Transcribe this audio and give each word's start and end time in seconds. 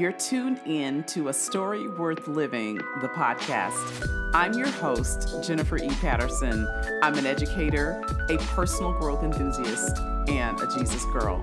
You're 0.00 0.12
tuned 0.12 0.62
in 0.64 1.04
to 1.08 1.28
A 1.28 1.32
Story 1.34 1.86
Worth 1.86 2.26
Living, 2.26 2.76
the 3.02 3.08
podcast. 3.08 4.32
I'm 4.32 4.54
your 4.54 4.70
host, 4.70 5.44
Jennifer 5.46 5.76
E. 5.76 5.90
Patterson. 6.00 6.66
I'm 7.02 7.18
an 7.18 7.26
educator, 7.26 8.02
a 8.30 8.38
personal 8.38 8.94
growth 8.94 9.22
enthusiast, 9.22 9.98
and 10.26 10.58
a 10.58 10.66
Jesus 10.74 11.04
girl. 11.12 11.38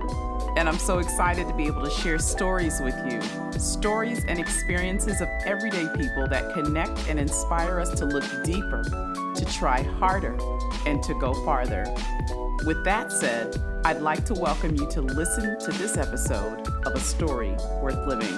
And 0.58 0.68
I'm 0.68 0.80
so 0.80 0.98
excited 0.98 1.48
to 1.48 1.54
be 1.54 1.68
able 1.68 1.84
to 1.84 1.92
share 1.92 2.18
stories 2.18 2.82
with 2.82 2.96
you 3.08 3.22
stories 3.60 4.26
and 4.26 4.40
experiences 4.40 5.22
of 5.22 5.28
everyday 5.46 5.88
people 5.96 6.28
that 6.28 6.52
connect 6.56 7.08
and 7.08 7.20
inspire 7.20 7.80
us 7.80 7.92
to 8.00 8.06
look 8.06 8.24
deeper, 8.44 8.82
to 9.36 9.46
try 9.54 9.84
harder, 9.84 10.36
and 10.88 11.04
to 11.04 11.14
go 11.20 11.36
farther. 11.46 11.86
With 12.66 12.84
that 12.86 13.12
said, 13.12 13.56
I'd 13.86 14.02
like 14.02 14.26
to 14.26 14.34
welcome 14.34 14.76
you 14.76 14.86
to 14.92 15.02
listen 15.02 15.58
to 15.60 15.72
this 15.72 15.98
episode 15.98 16.68
of 16.86 16.94
A 16.94 17.00
Story 17.00 17.56
Worth 17.82 18.06
Living. 18.08 18.34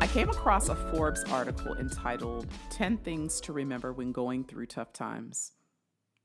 I 0.00 0.06
came 0.12 0.28
across 0.28 0.68
a 0.68 0.74
Forbes 0.74 1.24
article 1.24 1.74
entitled 1.76 2.46
10 2.70 2.98
Things 2.98 3.40
to 3.42 3.52
Remember 3.52 3.92
When 3.92 4.12
Going 4.12 4.44
Through 4.44 4.66
Tough 4.66 4.92
Times. 4.92 5.52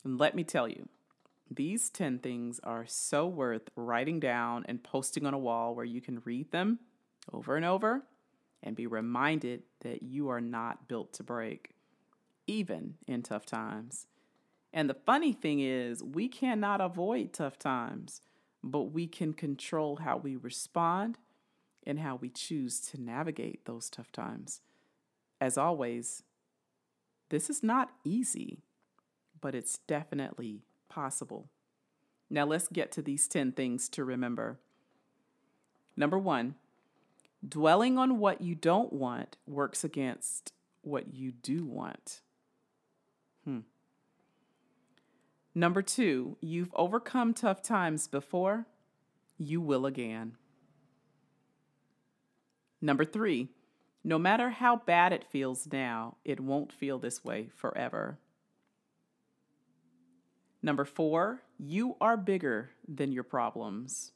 And 0.04 0.20
let 0.20 0.36
me 0.36 0.44
tell 0.44 0.68
you, 0.68 0.90
these 1.50 1.90
10 1.90 2.20
things 2.20 2.60
are 2.64 2.86
so 2.88 3.28
worth 3.28 3.70
writing 3.76 4.20
down 4.20 4.66
and 4.68 4.84
posting 4.84 5.26
on 5.26 5.34
a 5.34 5.40
wall 5.40 5.74
where 5.76 5.86
you 5.86 6.02
can 6.02 6.22
read 6.26 6.52
them 6.52 6.80
over 7.32 7.56
and 7.56 7.66
over 7.66 8.04
and 8.64 8.76
be 8.76 8.88
reminded 8.88 9.64
that 9.82 10.04
you 10.04 10.30
are 10.30 10.42
not 10.42 10.88
built 10.88 11.14
to 11.14 11.24
break, 11.24 11.72
even 12.48 12.96
in 13.08 13.22
tough 13.22 13.46
times. 13.46 14.08
And 14.74 14.90
the 14.90 14.94
funny 14.94 15.34
thing 15.34 15.60
is, 15.60 16.04
we 16.04 16.28
cannot 16.28 16.82
avoid 16.82 17.34
tough 17.34 17.58
times, 17.58 18.22
but 18.64 18.92
we 18.92 19.08
can 19.08 19.34
control 19.34 19.98
how 19.98 20.18
we 20.18 20.36
respond 20.36 21.18
and 21.86 22.00
how 22.00 22.16
we 22.16 22.30
choose 22.30 22.80
to 22.82 23.02
navigate 23.02 23.66
those 23.66 23.90
tough 23.90 24.12
times. 24.12 24.62
As 25.40 25.58
always, 25.58 26.24
this 27.30 27.50
is 27.50 27.64
not 27.64 27.92
easy, 28.04 28.64
but 29.40 29.56
it's 29.56 29.80
definitely 29.88 30.64
possible. 30.90 31.50
Now, 32.30 32.46
let's 32.46 32.68
get 32.68 32.92
to 32.94 33.02
these 33.02 33.28
10 33.28 33.54
things 33.54 33.88
to 33.90 34.04
remember. 34.04 34.60
Number 35.96 36.18
one, 36.18 36.56
Dwelling 37.46 37.98
on 37.98 38.20
what 38.20 38.42
you 38.42 38.56
don't 38.56 38.92
want 38.92 39.38
works 39.46 39.84
against 39.84 40.54
what 40.82 41.14
you 41.14 41.32
do 41.32 41.66
want. 41.66 42.22
Hmm. 43.44 43.60
Number 45.54 45.82
two, 45.82 46.38
you've 46.42 46.74
overcome 46.76 47.34
tough 47.34 47.62
times 47.62 48.08
before, 48.08 48.66
you 49.38 49.62
will 49.62 49.86
again. 49.86 50.38
Number 52.82 53.06
three, 53.06 53.50
no 54.04 54.18
matter 54.18 54.52
how 54.52 54.78
bad 54.78 55.14
it 55.14 55.26
feels 55.30 55.68
now, 55.72 56.18
it 56.24 56.40
won't 56.40 56.72
feel 56.72 57.00
this 57.00 57.24
way 57.24 57.50
forever. 57.56 58.20
Number 60.62 60.86
four, 60.86 61.44
you 61.60 61.96
are 62.00 62.18
bigger 62.18 62.72
than 62.88 63.12
your 63.12 63.24
problems. 63.24 64.12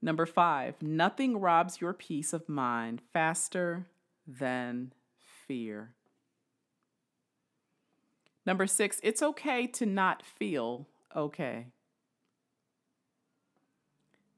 Number 0.00 0.26
five, 0.26 0.80
nothing 0.80 1.40
robs 1.40 1.80
your 1.80 1.92
peace 1.92 2.32
of 2.32 2.48
mind 2.48 3.02
faster 3.12 3.86
than 4.26 4.92
fear. 5.46 5.94
Number 8.46 8.66
six, 8.66 9.00
it's 9.02 9.22
okay 9.22 9.66
to 9.66 9.84
not 9.84 10.22
feel 10.22 10.86
okay. 11.14 11.66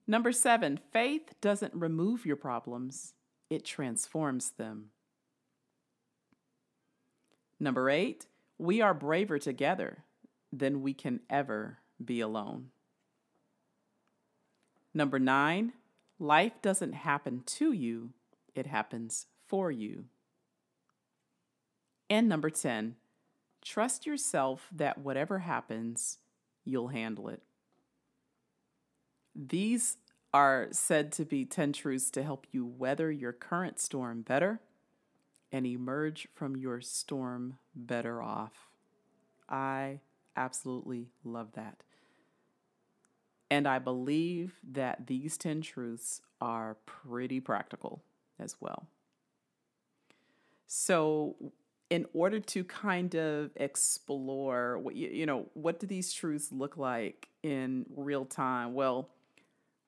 Number 0.07 0.33
seven, 0.33 0.81
faith 0.93 1.35
doesn't 1.41 1.75
remove 1.75 2.27
your 2.27 2.37
problems, 2.37 3.15
it 3.49 3.65
transforms 3.65 4.51
them. 4.51 4.87
Number 7.61 7.89
eight, 7.91 8.27
we 8.59 8.81
are 8.81 8.95
braver 8.95 9.39
together 9.39 10.05
than 10.53 10.83
we 10.83 10.95
can 10.95 11.21
ever 11.31 11.79
be 12.05 12.21
alone. 12.21 12.71
Number 14.93 15.19
nine, 15.19 15.73
life 16.19 16.61
doesn't 16.63 16.93
happen 16.93 17.43
to 17.47 17.73
you, 17.73 18.11
it 18.55 18.67
happens 18.67 19.27
for 19.47 19.71
you. 19.71 20.05
And 22.09 22.29
number 22.29 22.51
10, 22.51 22.97
trust 23.63 24.05
yourself 24.05 24.69
that 24.73 24.99
whatever 24.99 25.41
happens, 25.41 26.19
you'll 26.65 26.89
handle 26.89 27.29
it. 27.29 27.43
These 29.35 29.97
are 30.35 30.69
said 30.71 31.13
to 31.13 31.25
be 31.25 31.45
10 31.45 31.73
truths 31.73 32.11
to 32.11 32.23
help 32.23 32.47
you 32.51 32.65
weather 32.65 33.11
your 33.11 33.33
current 33.33 33.79
storm 33.79 34.23
better 34.23 34.61
and 35.53 35.67
emerge 35.67 36.29
from 36.33 36.57
your 36.57 36.81
storm 36.81 37.59
better 37.75 38.23
off. 38.23 38.69
I 39.49 40.01
absolutely 40.37 41.09
love 41.25 41.53
that. 41.55 41.83
And 43.51 43.67
I 43.67 43.79
believe 43.79 44.55
that 44.73 45.07
these 45.09 45.37
10 45.37 45.63
truths 45.63 46.23
are 46.41 46.77
pretty 46.87 47.41
practical 47.41 48.03
as 48.39 48.57
well. 48.61 48.87
So, 50.67 51.35
in 51.91 52.07
order 52.15 52.39
to 52.39 52.63
kind 52.63 53.17
of 53.17 53.51
explore 53.57 54.79
what 54.79 54.95
you, 54.95 55.09
you 55.09 55.27
know, 55.27 55.47
what 55.55 55.81
do 55.81 55.89
these 55.89 56.13
truths 56.13 56.53
look 56.53 56.77
like 56.77 57.29
in 57.43 57.85
real 57.97 58.25
time? 58.25 58.75
Well, 58.75 59.09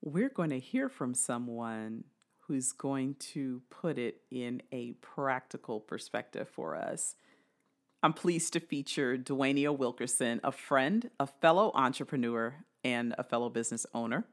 we're 0.00 0.28
going 0.28 0.50
to 0.50 0.58
hear 0.58 0.88
from 0.88 1.14
someone 1.14 2.02
who's 2.40 2.72
going 2.72 3.14
to 3.14 3.62
put 3.70 3.98
it 3.98 4.22
in 4.32 4.60
a 4.72 4.92
practical 4.94 5.78
perspective 5.78 6.48
for 6.48 6.74
us. 6.74 7.14
I'm 8.02 8.12
pleased 8.12 8.52
to 8.54 8.60
feature 8.60 9.16
Dwaynia 9.16 9.76
Wilkerson, 9.76 10.40
a 10.42 10.50
friend, 10.50 11.08
a 11.20 11.28
fellow 11.28 11.70
entrepreneur, 11.76 12.56
and 12.84 13.14
a 13.18 13.24
fellow 13.24 13.48
business 13.48 13.86
owner, 13.94 14.24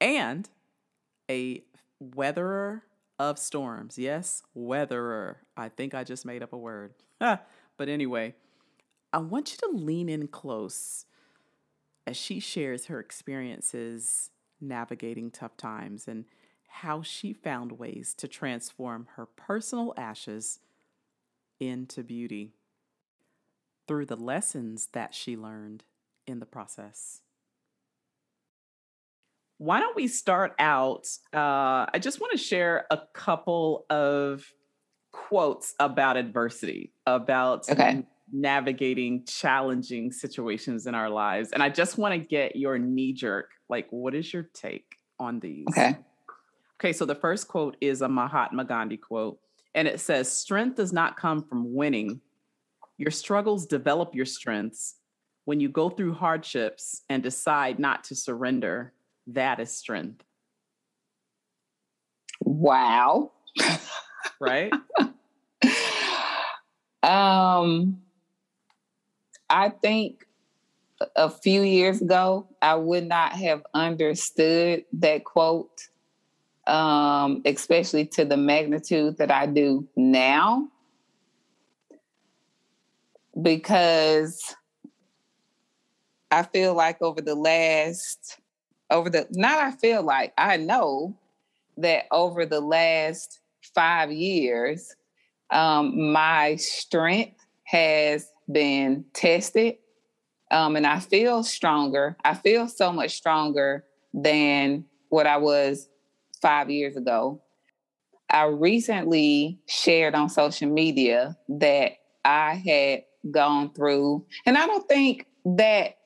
and 0.00 0.48
a 1.30 1.62
weatherer 2.02 2.82
of 3.18 3.38
storms. 3.38 3.98
Yes, 3.98 4.42
weatherer. 4.56 5.36
I 5.56 5.68
think 5.68 5.94
I 5.94 6.04
just 6.04 6.24
made 6.24 6.42
up 6.42 6.52
a 6.52 6.58
word. 6.58 6.94
but 7.18 7.40
anyway, 7.80 8.34
I 9.12 9.18
want 9.18 9.52
you 9.52 9.58
to 9.68 9.76
lean 9.76 10.08
in 10.08 10.28
close 10.28 11.06
as 12.06 12.16
she 12.16 12.40
shares 12.40 12.86
her 12.86 13.00
experiences 13.00 14.30
navigating 14.60 15.30
tough 15.30 15.56
times 15.56 16.08
and 16.08 16.24
how 16.68 17.02
she 17.02 17.32
found 17.32 17.72
ways 17.72 18.14
to 18.14 18.28
transform 18.28 19.08
her 19.16 19.26
personal 19.26 19.94
ashes 19.96 20.60
into 21.58 22.02
beauty 22.02 22.52
through 23.86 24.06
the 24.06 24.16
lessons 24.16 24.88
that 24.92 25.14
she 25.14 25.36
learned 25.36 25.84
in 26.26 26.40
the 26.40 26.46
process 26.46 27.22
why 29.58 29.80
don't 29.80 29.96
we 29.96 30.06
start 30.06 30.54
out? 30.58 31.06
Uh, 31.34 31.86
I 31.92 31.98
just 32.00 32.20
want 32.20 32.32
to 32.32 32.38
share 32.38 32.86
a 32.90 33.00
couple 33.12 33.86
of 33.90 34.44
quotes 35.12 35.74
about 35.80 36.16
adversity, 36.16 36.92
about 37.06 37.68
okay. 37.68 38.04
navigating 38.32 39.24
challenging 39.26 40.12
situations 40.12 40.86
in 40.86 40.94
our 40.94 41.10
lives. 41.10 41.50
And 41.52 41.62
I 41.62 41.68
just 41.68 41.98
want 41.98 42.14
to 42.14 42.18
get 42.18 42.56
your 42.56 42.78
knee 42.78 43.12
jerk 43.12 43.50
like, 43.68 43.88
what 43.90 44.14
is 44.14 44.32
your 44.32 44.48
take 44.54 44.96
on 45.18 45.40
these? 45.40 45.66
Okay. 45.70 45.98
Okay, 46.80 46.92
so 46.92 47.04
the 47.04 47.16
first 47.16 47.48
quote 47.48 47.76
is 47.80 48.02
a 48.02 48.08
Mahatma 48.08 48.64
Gandhi 48.64 48.96
quote, 48.96 49.40
and 49.74 49.88
it 49.88 49.98
says, 49.98 50.30
Strength 50.30 50.76
does 50.76 50.92
not 50.92 51.16
come 51.16 51.42
from 51.42 51.74
winning. 51.74 52.20
Your 52.98 53.10
struggles 53.10 53.66
develop 53.66 54.14
your 54.14 54.24
strengths. 54.24 54.94
When 55.44 55.58
you 55.58 55.68
go 55.68 55.90
through 55.90 56.14
hardships 56.14 57.02
and 57.08 57.20
decide 57.20 57.80
not 57.80 58.04
to 58.04 58.14
surrender, 58.14 58.92
that 59.28 59.60
is 59.60 59.72
strength. 59.72 60.22
Wow. 62.44 63.32
right? 64.40 64.72
um 67.02 68.00
I 69.50 69.70
think 69.70 70.26
a 71.16 71.30
few 71.30 71.62
years 71.62 72.02
ago 72.02 72.48
I 72.60 72.74
would 72.74 73.06
not 73.06 73.32
have 73.32 73.62
understood 73.74 74.84
that 74.94 75.24
quote 75.24 75.88
um 76.66 77.42
especially 77.44 78.06
to 78.06 78.24
the 78.24 78.36
magnitude 78.36 79.18
that 79.18 79.30
I 79.30 79.46
do 79.46 79.86
now 79.96 80.68
because 83.40 84.56
I 86.30 86.42
feel 86.42 86.74
like 86.74 87.00
over 87.00 87.20
the 87.20 87.34
last 87.34 88.38
over 88.90 89.10
the 89.10 89.26
not 89.32 89.58
I 89.58 89.70
feel 89.72 90.02
like 90.02 90.32
I 90.38 90.56
know 90.56 91.16
that 91.78 92.04
over 92.10 92.46
the 92.46 92.60
last 92.60 93.40
five 93.74 94.12
years, 94.12 94.94
um, 95.50 96.12
my 96.12 96.56
strength 96.56 97.38
has 97.64 98.30
been 98.50 99.04
tested 99.14 99.76
Um, 100.50 100.76
and 100.76 100.86
I 100.86 101.00
feel 101.00 101.42
stronger. 101.42 102.16
I 102.24 102.34
feel 102.34 102.68
so 102.68 102.92
much 102.92 103.16
stronger 103.16 103.84
than 104.14 104.84
what 105.10 105.26
I 105.26 105.36
was 105.38 105.88
five 106.40 106.70
years 106.70 106.96
ago. 106.96 107.42
I 108.30 108.44
recently 108.44 109.58
shared 109.66 110.14
on 110.14 110.28
social 110.28 110.68
media 110.70 111.36
that 111.48 111.92
I 112.24 112.54
had 112.54 113.04
gone 113.30 113.72
through, 113.74 114.26
and 114.46 114.58
I 114.58 114.66
don't 114.66 114.88
think 114.88 115.26
that 115.44 115.96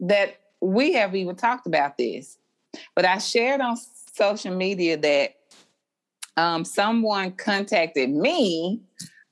that 0.00 0.36
we 0.60 0.92
have 0.94 1.14
even 1.14 1.36
talked 1.36 1.66
about 1.66 1.98
this, 1.98 2.38
but 2.94 3.04
I 3.04 3.18
shared 3.18 3.60
on 3.60 3.76
social 4.12 4.54
media 4.54 4.96
that 4.96 5.36
um, 6.36 6.64
someone 6.64 7.32
contacted 7.32 8.10
me 8.10 8.80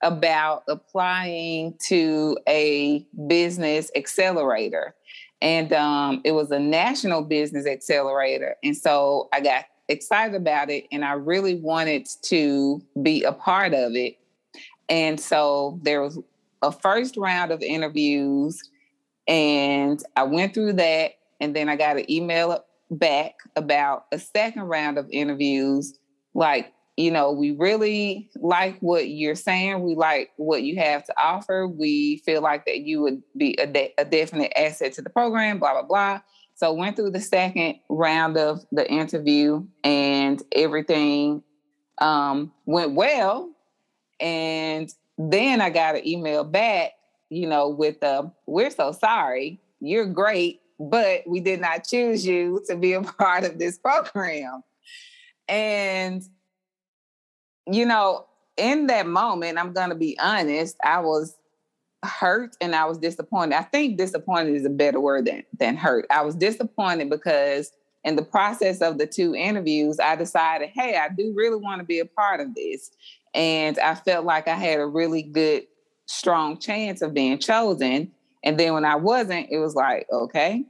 about 0.02 0.64
applying 0.68 1.74
to 1.86 2.36
a 2.48 3.06
business 3.26 3.90
accelerator. 3.96 4.94
And 5.40 5.72
um, 5.72 6.20
it 6.24 6.32
was 6.32 6.50
a 6.50 6.58
national 6.58 7.22
business 7.22 7.66
accelerator. 7.66 8.56
And 8.62 8.76
so 8.76 9.28
I 9.32 9.40
got 9.40 9.64
excited 9.88 10.34
about 10.34 10.70
it 10.70 10.86
and 10.90 11.04
I 11.04 11.12
really 11.12 11.56
wanted 11.56 12.08
to 12.22 12.82
be 13.02 13.24
a 13.24 13.32
part 13.32 13.74
of 13.74 13.94
it. 13.94 14.18
And 14.88 15.18
so 15.18 15.78
there 15.82 16.00
was 16.00 16.18
a 16.62 16.72
first 16.72 17.16
round 17.16 17.50
of 17.50 17.60
interviews 17.62 18.70
and 19.26 20.02
I 20.16 20.24
went 20.24 20.54
through 20.54 20.74
that. 20.74 21.12
And 21.40 21.54
then 21.54 21.68
I 21.68 21.76
got 21.76 21.98
an 21.98 22.10
email 22.10 22.64
back 22.90 23.34
about 23.56 24.06
a 24.12 24.18
second 24.18 24.62
round 24.62 24.98
of 24.98 25.08
interviews, 25.10 25.98
like 26.32 26.72
you 26.96 27.10
know, 27.10 27.32
we 27.32 27.50
really 27.50 28.30
like 28.36 28.78
what 28.78 29.08
you're 29.08 29.34
saying. 29.34 29.82
We 29.82 29.96
like 29.96 30.30
what 30.36 30.62
you 30.62 30.76
have 30.76 31.04
to 31.04 31.14
offer. 31.20 31.66
We 31.66 32.18
feel 32.18 32.40
like 32.40 32.66
that 32.66 32.80
you 32.80 33.00
would 33.02 33.22
be 33.36 33.56
a, 33.58 33.66
de- 33.66 33.94
a 33.98 34.04
definite 34.04 34.52
asset 34.56 34.92
to 34.94 35.02
the 35.02 35.10
program, 35.10 35.58
blah, 35.58 35.72
blah, 35.72 35.82
blah. 35.82 36.20
So 36.54 36.72
went 36.72 36.94
through 36.94 37.10
the 37.10 37.20
second 37.20 37.80
round 37.88 38.36
of 38.36 38.64
the 38.70 38.88
interview 38.88 39.66
and 39.82 40.40
everything 40.52 41.42
um, 41.98 42.52
went 42.64 42.94
well. 42.94 43.50
And 44.20 44.88
then 45.18 45.60
I 45.60 45.70
got 45.70 45.96
an 45.96 46.06
email 46.06 46.44
back, 46.44 46.92
you 47.30 47.46
know, 47.48 47.68
with 47.68 48.00
the, 48.00 48.30
we're 48.46 48.70
so 48.70 48.92
sorry, 48.92 49.60
you're 49.80 50.06
great, 50.06 50.60
but 50.78 51.22
we 51.26 51.40
did 51.40 51.60
not 51.60 51.86
choose 51.86 52.26
you 52.26 52.62
to 52.68 52.76
be 52.76 52.92
a 52.92 53.02
part 53.02 53.44
of 53.44 53.58
this 53.58 53.78
program. 53.78 54.62
And 55.48 56.22
you 57.66 57.86
know, 57.86 58.26
in 58.56 58.86
that 58.88 59.06
moment, 59.06 59.58
I'm 59.58 59.72
going 59.72 59.90
to 59.90 59.94
be 59.94 60.18
honest, 60.18 60.76
I 60.84 61.00
was 61.00 61.36
hurt 62.02 62.56
and 62.60 62.74
I 62.74 62.84
was 62.84 62.98
disappointed. 62.98 63.56
I 63.56 63.62
think 63.62 63.96
disappointed 63.96 64.54
is 64.54 64.66
a 64.66 64.70
better 64.70 65.00
word 65.00 65.24
than, 65.26 65.44
than 65.58 65.76
hurt. 65.76 66.06
I 66.10 66.22
was 66.22 66.34
disappointed 66.34 67.08
because 67.08 67.72
in 68.04 68.16
the 68.16 68.22
process 68.22 68.82
of 68.82 68.98
the 68.98 69.06
two 69.06 69.34
interviews, 69.34 69.98
I 69.98 70.14
decided, 70.16 70.70
hey, 70.74 70.96
I 70.96 71.08
do 71.08 71.32
really 71.34 71.56
want 71.56 71.80
to 71.80 71.86
be 71.86 72.00
a 72.00 72.04
part 72.04 72.40
of 72.40 72.54
this. 72.54 72.90
And 73.32 73.78
I 73.78 73.94
felt 73.94 74.26
like 74.26 74.46
I 74.46 74.54
had 74.54 74.78
a 74.78 74.86
really 74.86 75.22
good, 75.22 75.62
strong 76.06 76.58
chance 76.58 77.02
of 77.02 77.14
being 77.14 77.38
chosen. 77.38 78.10
And 78.42 78.58
then 78.58 78.74
when 78.74 78.84
I 78.84 78.96
wasn't, 78.96 79.48
it 79.50 79.58
was 79.58 79.74
like, 79.74 80.06
okay. 80.12 80.64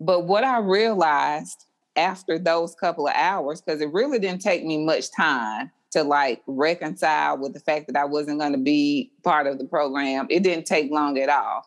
But 0.00 0.26
what 0.26 0.44
I 0.44 0.58
realized 0.58 1.66
after 1.96 2.38
those 2.38 2.74
couple 2.74 3.06
of 3.06 3.14
hours, 3.14 3.60
because 3.60 3.80
it 3.80 3.92
really 3.92 4.18
didn't 4.18 4.40
take 4.40 4.64
me 4.64 4.84
much 4.84 5.12
time 5.12 5.70
to 5.92 6.02
like 6.02 6.42
reconcile 6.46 7.38
with 7.38 7.52
the 7.52 7.60
fact 7.60 7.86
that 7.86 7.96
I 7.96 8.04
wasn't 8.04 8.40
going 8.40 8.52
to 8.52 8.58
be 8.58 9.12
part 9.22 9.46
of 9.46 9.58
the 9.58 9.64
program. 9.64 10.26
It 10.30 10.42
didn't 10.42 10.66
take 10.66 10.90
long 10.90 11.18
at 11.18 11.28
all. 11.28 11.64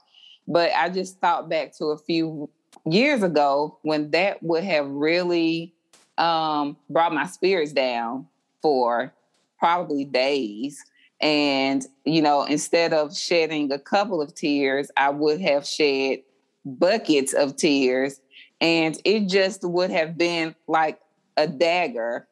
But 0.48 0.72
I 0.76 0.90
just 0.90 1.20
thought 1.20 1.50
back 1.50 1.76
to 1.78 1.86
a 1.86 1.98
few 1.98 2.50
years 2.86 3.24
ago 3.24 3.78
when 3.84 4.12
that 4.12 4.42
would 4.44 4.64
have 4.64 4.88
really 4.88 5.74
um, 6.18 6.78
brought 6.90 7.14
my 7.14 7.26
spirits 7.28 7.72
down 7.72 8.28
for 8.62 9.14
probably 9.60 10.06
days. 10.06 10.84
And, 11.26 11.84
you 12.04 12.22
know, 12.22 12.44
instead 12.44 12.94
of 12.94 13.18
shedding 13.18 13.72
a 13.72 13.80
couple 13.80 14.22
of 14.22 14.36
tears, 14.36 14.92
I 14.96 15.10
would 15.10 15.42
have 15.42 15.66
shed 15.66 16.20
buckets 16.64 17.34
of 17.34 17.56
tears. 17.56 18.22
And 18.62 18.96
it 19.04 19.28
just 19.28 19.64
would 19.64 19.90
have 19.90 20.20
been 20.20 20.54
like 20.68 21.00
a 21.36 21.48
dagger 21.48 22.28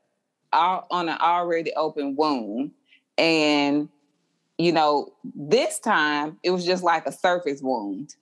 on 0.54 1.10
an 1.10 1.18
already 1.20 1.74
open 1.74 2.16
wound. 2.16 2.70
And, 3.18 3.90
you 4.60 4.72
know, 4.72 5.12
this 5.24 5.80
time 5.80 6.38
it 6.44 6.52
was 6.52 6.64
just 6.64 6.84
like 6.84 7.08
a 7.08 7.12
surface 7.12 7.64
wound. 7.64 8.14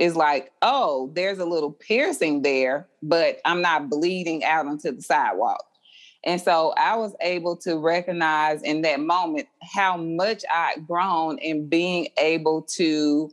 It's 0.00 0.16
like, 0.16 0.50
oh, 0.62 1.12
there's 1.14 1.38
a 1.38 1.44
little 1.44 1.70
piercing 1.70 2.42
there, 2.42 2.88
but 3.04 3.38
I'm 3.44 3.62
not 3.62 3.88
bleeding 3.88 4.42
out 4.42 4.66
onto 4.66 4.90
the 4.90 5.02
sidewalk. 5.02 5.64
And 6.24 6.40
so 6.40 6.74
I 6.76 6.96
was 6.96 7.14
able 7.20 7.56
to 7.58 7.78
recognize 7.78 8.62
in 8.62 8.82
that 8.82 9.00
moment 9.00 9.48
how 9.62 9.96
much 9.96 10.44
I'd 10.52 10.86
grown 10.86 11.38
in 11.38 11.68
being 11.68 12.08
able 12.18 12.62
to 12.76 13.30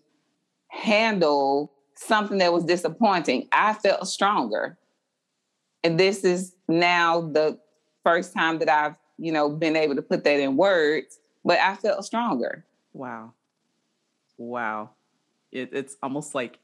handle 0.67 1.71
something 1.95 2.37
that 2.39 2.53
was 2.53 2.63
disappointing. 2.63 3.47
I 3.51 3.73
felt 3.73 4.07
stronger. 4.07 4.77
And 5.83 5.99
this 5.99 6.23
is 6.23 6.55
now 6.67 7.21
the 7.21 7.59
first 8.03 8.33
time 8.33 8.59
that 8.59 8.69
I've, 8.69 8.95
you 9.17 9.31
know, 9.31 9.49
been 9.49 9.75
able 9.75 9.95
to 9.95 10.01
put 10.01 10.23
that 10.23 10.39
in 10.39 10.57
words, 10.57 11.19
but 11.43 11.59
I 11.59 11.75
felt 11.75 12.05
stronger. 12.05 12.65
Wow. 12.93 13.33
Wow. 14.37 14.91
It, 15.51 15.69
it's 15.73 15.95
almost 16.03 16.35
like 16.35 16.59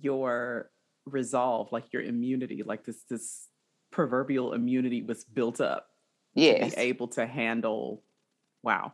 your 0.00 0.70
resolve, 1.06 1.72
like 1.72 1.92
your 1.92 2.02
immunity, 2.02 2.62
like 2.64 2.84
this 2.84 3.02
this 3.08 3.48
proverbial 3.92 4.54
immunity 4.54 5.02
was 5.02 5.24
built 5.24 5.60
up. 5.60 5.90
Yes. 6.34 6.70
To 6.70 6.76
be 6.76 6.82
able 6.82 7.08
to 7.08 7.26
handle 7.26 8.02
wow. 8.62 8.92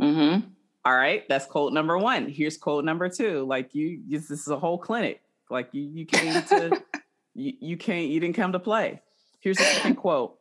Mm-hmm. 0.00 0.48
All 0.84 0.96
right, 0.96 1.28
that's 1.28 1.46
quote 1.46 1.72
number 1.72 1.98
one. 1.98 2.28
Here's 2.28 2.56
quote 2.56 2.84
number 2.84 3.08
two. 3.08 3.44
Like 3.44 3.74
you, 3.74 4.00
this 4.08 4.30
is 4.30 4.48
a 4.48 4.58
whole 4.58 4.78
clinic. 4.78 5.22
Like 5.50 5.68
you, 5.72 5.82
you 5.82 6.06
came 6.06 6.42
to, 6.44 6.82
you, 7.34 7.52
you 7.60 7.76
can't, 7.76 8.08
you 8.08 8.18
didn't 8.18 8.36
come 8.36 8.52
to 8.52 8.58
play. 8.58 9.02
Here's 9.40 9.58
the 9.58 9.64
second 9.64 9.96
quote 9.96 10.40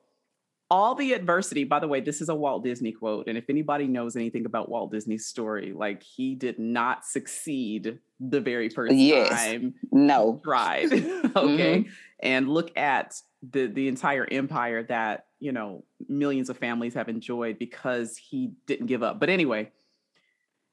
all 0.71 0.93
the 0.93 1.13
adversity, 1.13 1.63
by 1.63 1.79
the 1.79 1.88
way, 1.88 2.00
this 2.00 2.21
is 2.21 2.29
a 2.29 2.35
Walt 2.35 2.63
Disney 2.63 2.91
quote. 2.91 3.27
And 3.27 3.38
if 3.38 3.50
anybody 3.50 3.88
knows 3.88 4.15
anything 4.15 4.45
about 4.45 4.69
Walt 4.69 4.91
Disney's 4.91 5.25
story, 5.25 5.73
like 5.73 6.03
he 6.03 6.35
did 6.35 6.59
not 6.59 7.05
succeed 7.05 8.00
the 8.19 8.39
very 8.39 8.69
first 8.69 8.93
yes. 8.93 9.29
time 9.29 9.73
no 9.91 10.39
tried. 10.43 10.85
okay. 10.93 11.00
Mm-hmm. 11.33 11.89
And 12.21 12.50
look 12.50 12.77
at 12.77 13.19
the 13.41 13.67
the 13.67 13.88
entire 13.88 14.27
empire 14.29 14.84
that, 14.84 15.25
you 15.39 15.51
know, 15.51 15.84
millions 16.08 16.50
of 16.50 16.58
families 16.58 16.93
have 16.93 17.10
enjoyed 17.10 17.58
because 17.58 18.17
he 18.17 18.51
didn't 18.67 18.88
give 18.88 19.03
up. 19.03 19.19
But 19.19 19.29
anyway, 19.29 19.72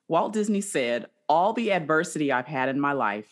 Walt 0.09 0.33
Disney 0.33 0.61
said, 0.61 1.07
all 1.29 1.53
the 1.53 1.73
adversity 1.73 2.33
I've 2.33 2.47
had 2.47 2.69
in 2.69 2.81
my 2.81 2.93
life, 2.93 3.29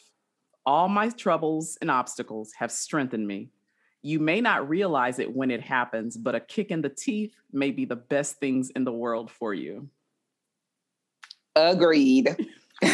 all 0.66 0.88
my 0.88 1.08
troubles 1.10 1.78
and 1.80 1.90
obstacles 1.90 2.52
have 2.58 2.72
strengthened 2.72 3.26
me. 3.26 3.50
You 4.02 4.20
may 4.20 4.40
not 4.40 4.68
realize 4.68 5.18
it 5.18 5.34
when 5.34 5.50
it 5.50 5.60
happens, 5.62 6.16
but 6.16 6.34
a 6.34 6.40
kick 6.40 6.70
in 6.70 6.82
the 6.82 6.88
teeth 6.88 7.34
may 7.52 7.70
be 7.70 7.84
the 7.84 7.96
best 7.96 8.36
things 8.36 8.70
in 8.70 8.84
the 8.84 8.92
world 8.92 9.30
for 9.30 9.54
you. 9.54 9.88
Agreed. 11.56 12.36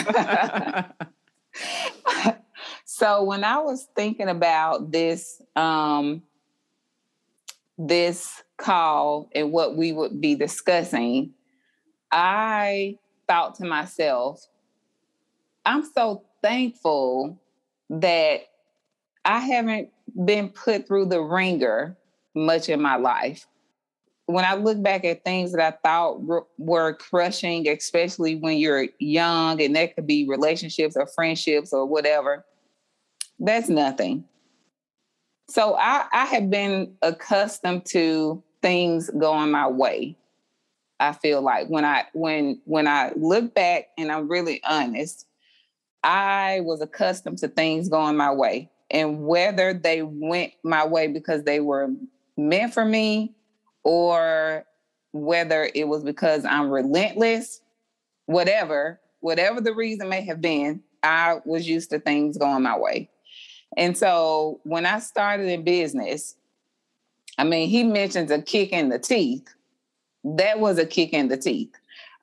so 2.85 3.25
when 3.25 3.45
I 3.45 3.59
was 3.59 3.89
thinking 3.97 4.29
about 4.29 4.93
this 4.93 5.41
um, 5.57 6.23
this 7.81 8.43
call 8.59 9.31
and 9.35 9.53
what 9.53 9.75
we 9.77 9.93
would 9.93 10.21
be 10.21 10.35
discussing, 10.35 11.33
I 12.13 12.99
thought 13.27 13.55
to 13.57 13.65
myself, 13.65 14.47
I'm 15.65 15.85
so 15.95 16.25
thankful 16.43 17.41
that 17.89 18.43
I 19.25 19.41
haven't 19.41 19.89
been 20.25 20.51
put 20.51 20.87
through 20.87 21.07
the 21.07 21.23
ringer 21.23 21.97
much 22.35 22.69
in 22.69 22.83
my 22.83 22.97
life. 22.97 23.47
When 24.27 24.45
I 24.45 24.55
look 24.55 24.81
back 24.83 25.05
at 25.05 25.25
things 25.25 25.53
that 25.53 25.61
I 25.61 25.77
thought 25.89 26.21
were 26.59 26.95
crushing, 26.95 27.67
especially 27.67 28.37
when 28.37 28.59
you're 28.59 28.87
young, 28.99 29.61
and 29.61 29.75
that 29.75 29.95
could 29.95 30.07
be 30.07 30.29
relationships 30.29 30.97
or 30.97 31.07
friendships 31.07 31.73
or 31.73 31.87
whatever, 31.87 32.45
that's 33.39 33.69
nothing. 33.69 34.25
So 35.51 35.75
I, 35.77 36.07
I 36.13 36.27
have 36.27 36.49
been 36.49 36.95
accustomed 37.03 37.85
to 37.87 38.41
things 38.63 39.11
going 39.11 39.51
my 39.51 39.67
way. 39.67 40.17
I 41.01 41.13
feel 41.13 41.43
like 41.43 41.67
when 41.67 41.85
I 41.85 42.05
when 42.13 42.61
when 42.67 42.87
I 42.87 43.13
look 43.17 43.53
back 43.53 43.89
and 43.99 44.13
I'm 44.13 44.29
really 44.29 44.63
honest, 44.63 45.27
I 46.05 46.61
was 46.63 46.81
accustomed 46.81 47.39
to 47.39 47.49
things 47.49 47.89
going 47.89 48.17
my 48.17 48.33
way 48.33 48.71
and 48.93 49.27
whether 49.27 49.75
they 49.75 50.03
went 50.03 50.53
my 50.63 50.87
way 50.87 51.09
because 51.09 51.43
they 51.43 51.59
were 51.59 51.89
meant 52.37 52.73
for 52.73 52.85
me 52.85 53.35
or 53.83 54.65
whether 55.11 55.69
it 55.75 55.89
was 55.89 56.05
because 56.05 56.45
I'm 56.45 56.71
relentless, 56.71 57.61
whatever, 58.27 59.01
whatever 59.19 59.61
the 59.61 59.75
reason 59.75 60.09
may 60.09 60.21
have 60.27 60.41
been, 60.41 60.85
I 61.03 61.41
was 61.45 61.69
used 61.69 61.91
to 61.91 61.99
things 61.99 62.39
going 62.39 62.63
my 62.63 62.79
way. 62.79 63.11
And 63.77 63.97
so 63.97 64.61
when 64.65 64.87
I 64.87 64.99
started 64.99 65.49
in 65.49 65.63
business, 65.63 66.37
I 67.39 67.45
mean, 67.45 67.69
he 67.69 67.85
mentions 67.85 68.31
a 68.31 68.43
kick 68.43 68.73
in 68.73 68.89
the 68.89 68.99
teeth. 68.99 69.47
That 70.25 70.61
was 70.61 70.79
a 70.79 70.87
kick 70.87 71.13
in 71.13 71.29
the 71.29 71.37
teeth. 71.37 71.73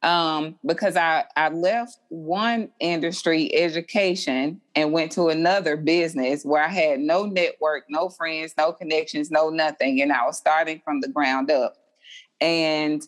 Um, 0.03 0.59
because 0.63 0.95
I, 0.95 1.25
I 1.35 1.49
left 1.49 1.97
one 2.09 2.69
industry, 2.79 3.53
education, 3.55 4.61
and 4.75 4.91
went 4.91 5.11
to 5.13 5.29
another 5.29 5.75
business 5.75 6.45
where 6.45 6.63
I 6.63 6.67
had 6.67 6.99
no 6.99 7.25
network, 7.25 7.85
no 7.89 8.09
friends, 8.09 8.53
no 8.57 8.71
connections, 8.73 9.31
no 9.31 9.49
nothing. 9.49 10.01
And 10.01 10.13
I 10.13 10.23
was 10.25 10.37
starting 10.37 10.81
from 10.85 11.01
the 11.01 11.07
ground 11.07 11.49
up. 11.49 11.77
And 12.39 13.01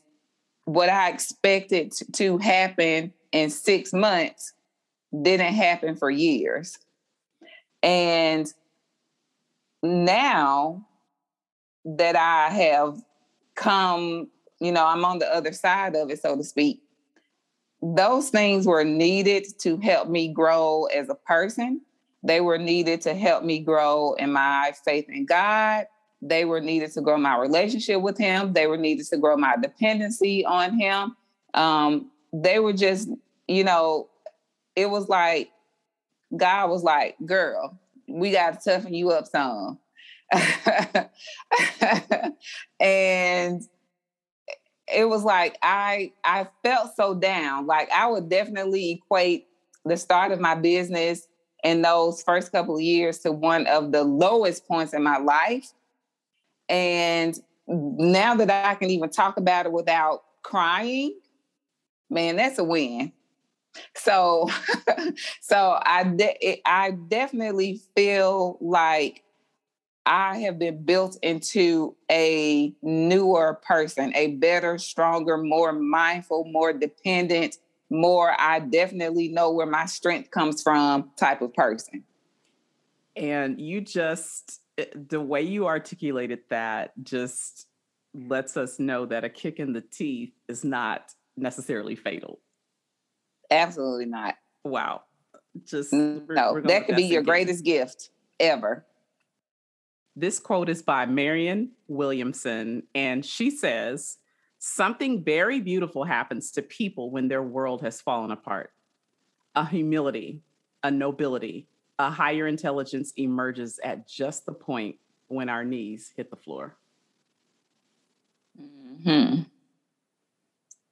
what 0.65 0.89
I 0.89 1.10
expected 1.10 1.93
to 2.13 2.39
happen 2.39 3.13
in 3.31 3.50
six 3.51 3.93
months 3.93 4.53
didn't 5.22 5.53
happen 5.53 5.96
for 5.96 6.10
years. 6.10 6.79
And 7.83 8.51
now 9.81 10.86
that 11.86 12.15
I 12.15 12.50
have 12.50 13.01
come, 13.55 14.29
you 14.59 14.71
know, 14.71 14.86
I'm 14.86 15.05
on 15.05 15.19
the 15.19 15.33
other 15.33 15.53
side 15.53 15.95
of 15.95 16.09
it, 16.09 16.21
so 16.21 16.36
to 16.36 16.43
speak. 16.43 16.81
Those 17.81 18.29
things 18.29 18.65
were 18.65 18.83
needed 18.83 19.45
to 19.59 19.77
help 19.77 20.09
me 20.09 20.27
grow 20.33 20.86
as 20.86 21.09
a 21.09 21.15
person. 21.15 21.81
They 22.24 22.41
were 22.41 22.57
needed 22.57 23.01
to 23.01 23.13
help 23.13 23.43
me 23.43 23.59
grow 23.59 24.13
in 24.13 24.33
my 24.33 24.74
faith 24.83 25.07
in 25.07 25.25
God. 25.25 25.86
They 26.21 26.43
were 26.43 26.59
needed 26.59 26.91
to 26.93 27.01
grow 27.01 27.17
my 27.17 27.38
relationship 27.38 28.01
with 28.01 28.17
Him. 28.17 28.51
They 28.51 28.67
were 28.67 28.77
needed 28.77 29.05
to 29.07 29.17
grow 29.17 29.38
my 29.38 29.55
dependency 29.55 30.45
on 30.45 30.77
Him. 30.77 31.15
Um, 31.53 32.12
they 32.33 32.59
were 32.59 32.74
just, 32.74 33.09
you 33.48 33.63
know, 33.63 34.09
it 34.75 34.89
was 34.89 35.07
like 35.07 35.50
God 36.36 36.69
was 36.69 36.83
like, 36.83 37.15
girl, 37.25 37.77
we 38.07 38.31
got 38.31 38.62
to 38.62 38.69
toughen 38.69 38.93
you 38.93 39.12
up 39.12 39.25
some. 39.27 39.79
and 42.79 43.63
it 44.93 45.07
was 45.07 45.24
like 45.24 45.57
I 45.62 46.12
I 46.24 46.48
felt 46.63 46.95
so 46.95 47.15
down. 47.15 47.65
Like 47.67 47.89
I 47.91 48.07
would 48.07 48.29
definitely 48.29 48.91
equate 48.91 49.48
the 49.86 49.98
start 49.98 50.31
of 50.31 50.39
my 50.39 50.55
business 50.55 51.27
in 51.63 51.81
those 51.81 52.21
first 52.24 52.51
couple 52.51 52.75
of 52.75 52.81
years 52.81 53.19
to 53.19 53.31
one 53.31 53.67
of 53.67 53.91
the 53.91 54.03
lowest 54.03 54.67
points 54.67 54.93
in 54.93 55.03
my 55.03 55.17
life. 55.17 55.71
And 56.67 57.38
now 57.67 58.36
that 58.36 58.50
I 58.50 58.75
can 58.75 58.89
even 58.89 59.09
talk 59.09 59.38
about 59.38 59.65
it 59.65 59.71
without 59.71 60.24
crying, 60.43 61.19
man, 62.09 62.36
that's 62.36 62.59
a 62.59 62.63
win. 62.63 63.12
So, 63.95 64.50
so 65.41 65.79
I 65.83 66.03
de- 66.03 66.62
I 66.65 66.91
definitely 66.91 67.81
feel 67.95 68.57
like 68.62 69.24
I 70.05 70.39
have 70.39 70.57
been 70.57 70.83
built 70.83 71.17
into 71.21 71.95
a 72.09 72.74
newer 72.81 73.59
person, 73.62 74.12
a 74.15 74.36
better, 74.38 74.77
stronger, 74.79 75.38
more 75.38 75.71
mindful, 75.71 76.45
more 76.45 76.74
dependent, 76.74 77.57
more 77.89 78.33
I 78.39 78.59
definitely 78.59 79.27
know 79.27 79.51
where 79.51 79.67
my 79.67 79.86
strength 79.86 80.31
comes 80.31 80.63
from 80.63 81.12
type 81.15 81.41
of 81.41 81.53
person. 81.53 82.03
And 83.15 83.59
you 83.59 83.81
just 83.81 84.62
eh, 84.77 84.86
the 84.95 85.21
way 85.21 85.41
you 85.41 85.67
articulated 85.67 86.39
that 86.50 86.91
just 87.03 87.67
lets 88.13 88.57
us 88.57 88.79
know 88.79 89.05
that 89.05 89.24
a 89.24 89.29
kick 89.29 89.59
in 89.59 89.74
the 89.74 89.81
teeth 89.81 90.33
is 90.48 90.63
not 90.63 91.13
necessarily 91.38 91.95
fatal. 91.95 92.39
Absolutely 93.51 94.06
not. 94.06 94.36
Wow. 94.63 95.03
Just 95.65 95.94
no, 95.94 96.22
we're, 96.27 96.62
that 96.62 96.86
could 96.86 96.96
be 96.96 97.03
your 97.03 97.24
greatest 97.24 97.65
gift 97.65 98.10
ever. 98.39 98.86
This 100.15 100.39
quote 100.39 100.70
is 100.70 100.82
by 100.82 101.06
Marianne 101.06 101.72
Williamson, 101.88 102.84
and 102.94 103.25
she 103.25 103.50
says, 103.50 104.18
Something 104.58 105.24
very 105.24 105.62
beautiful 105.62 106.03
happens 106.03 106.51
to 106.51 106.62
people 106.62 107.12
when 107.12 107.29
their 107.29 107.41
world 107.41 107.82
has 107.82 108.01
fallen 108.01 108.32
apart. 108.32 108.74
A 109.56 109.65
humility, 109.65 110.41
a 110.84 110.91
nobility, 110.91 111.68
a 111.98 112.10
higher 112.10 112.48
intelligence 112.48 113.13
emerges 113.15 113.79
at 113.84 114.08
just 114.08 114.46
the 114.46 114.51
point 114.51 114.98
when 115.27 115.48
our 115.48 115.63
knees 115.63 116.12
hit 116.15 116.29
the 116.29 116.36
floor. 116.36 116.75
Hmm. 119.03 119.44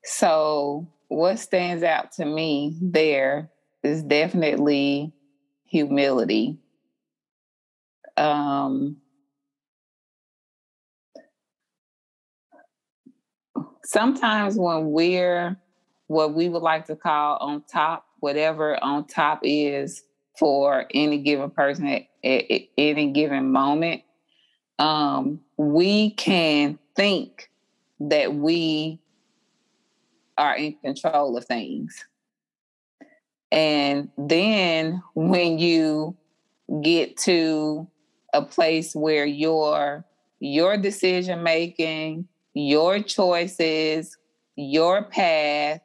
So 0.10 0.88
what 1.10 1.38
stands 1.38 1.84
out 1.84 2.14
to 2.14 2.24
me 2.24 2.78
there 2.82 3.50
is 3.84 4.04
definitely 4.04 5.12
humility. 5.66 6.58
Um, 8.16 8.98
sometimes 13.84 14.58
when 14.58 14.92
we're 14.92 15.58
what 16.08 16.34
we 16.34 16.48
would 16.48 16.62
like 16.62 16.86
to 16.86 16.96
call 16.96 17.36
on 17.42 17.64
top, 17.70 18.06
whatever 18.22 18.82
on 18.82 19.08
top 19.08 19.42
is 19.44 20.04
for 20.40 20.86
any 20.94 21.18
given 21.18 21.50
person 21.50 21.86
at, 21.86 22.04
at 22.24 22.62
any 22.78 23.12
given 23.12 23.52
moment, 23.52 24.04
um, 24.80 25.42
we 25.58 26.12
can 26.12 26.80
think 26.96 27.52
that 28.00 28.34
we 28.34 29.02
are 30.38 30.56
in 30.56 30.76
control 30.84 31.38
of 31.38 31.46
things. 31.46 32.06
And 33.52 34.10
then 34.18 35.02
when 35.16 35.58
you 35.58 36.16
get 36.82 37.18
to 37.18 37.88
a 38.34 38.42
place 38.42 38.94
where 38.94 39.26
your 39.26 40.06
your 40.40 40.78
decision 40.78 41.42
making, 41.42 42.28
your 42.54 43.00
choices, 43.02 44.18
your 44.56 45.04
path, 45.04 45.82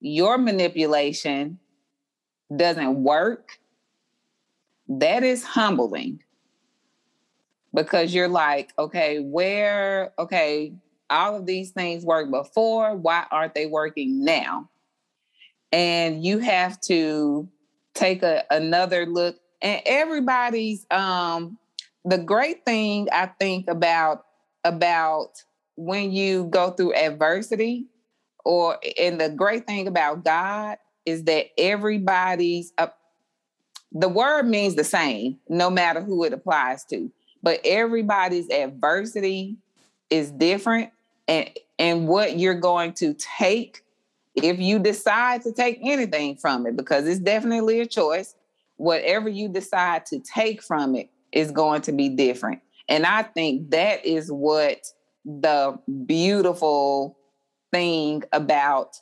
your 0.00 0.38
manipulation 0.38 1.58
doesn't 2.56 3.02
work, 3.02 3.58
that 4.88 5.22
is 5.22 5.44
humbling. 5.44 6.22
Because 7.74 8.14
you're 8.14 8.28
like, 8.28 8.72
okay, 8.78 9.18
where, 9.20 10.12
okay, 10.18 10.72
all 11.10 11.36
of 11.36 11.46
these 11.46 11.70
things 11.70 12.04
worked 12.04 12.30
before. 12.30 12.96
Why 12.96 13.26
aren't 13.30 13.54
they 13.54 13.66
working 13.66 14.24
now? 14.24 14.68
And 15.72 16.24
you 16.24 16.38
have 16.38 16.80
to 16.82 17.48
take 17.94 18.22
a, 18.22 18.44
another 18.50 19.06
look. 19.06 19.36
And 19.60 19.82
everybody's 19.84 20.86
um 20.90 21.58
the 22.04 22.18
great 22.18 22.64
thing 22.64 23.08
I 23.12 23.26
think 23.26 23.68
about 23.68 24.24
about 24.64 25.42
when 25.76 26.12
you 26.12 26.44
go 26.44 26.70
through 26.70 26.94
adversity 26.94 27.86
or 28.44 28.78
and 28.98 29.20
the 29.20 29.28
great 29.28 29.66
thing 29.66 29.86
about 29.86 30.24
God 30.24 30.78
is 31.04 31.24
that 31.24 31.46
everybody's 31.58 32.72
the 33.92 34.08
word 34.08 34.44
means 34.44 34.74
the 34.74 34.84
same 34.84 35.38
no 35.48 35.70
matter 35.70 36.02
who 36.02 36.24
it 36.24 36.32
applies 36.32 36.84
to 36.86 37.10
but 37.42 37.60
everybody's 37.64 38.50
adversity 38.50 39.56
is 40.10 40.30
different 40.30 40.90
and 41.28 41.50
and 41.78 42.08
what 42.08 42.38
you're 42.38 42.54
going 42.54 42.92
to 42.94 43.14
take 43.14 43.84
if 44.34 44.58
you 44.58 44.78
decide 44.78 45.42
to 45.42 45.52
take 45.52 45.78
anything 45.82 46.36
from 46.36 46.66
it 46.66 46.76
because 46.76 47.06
it's 47.06 47.20
definitely 47.20 47.80
a 47.80 47.86
choice. 47.86 48.34
Whatever 48.76 49.28
you 49.28 49.48
decide 49.48 50.06
to 50.06 50.20
take 50.20 50.62
from 50.62 50.94
it 50.94 51.10
is 51.32 51.50
going 51.50 51.82
to 51.82 51.92
be 51.92 52.08
different. 52.08 52.60
And 52.88 53.04
i 53.04 53.22
think 53.22 53.70
that 53.70 54.04
is 54.04 54.32
what 54.32 54.92
the 55.24 55.78
beautiful 56.06 57.18
thing 57.70 58.22
about 58.32 58.96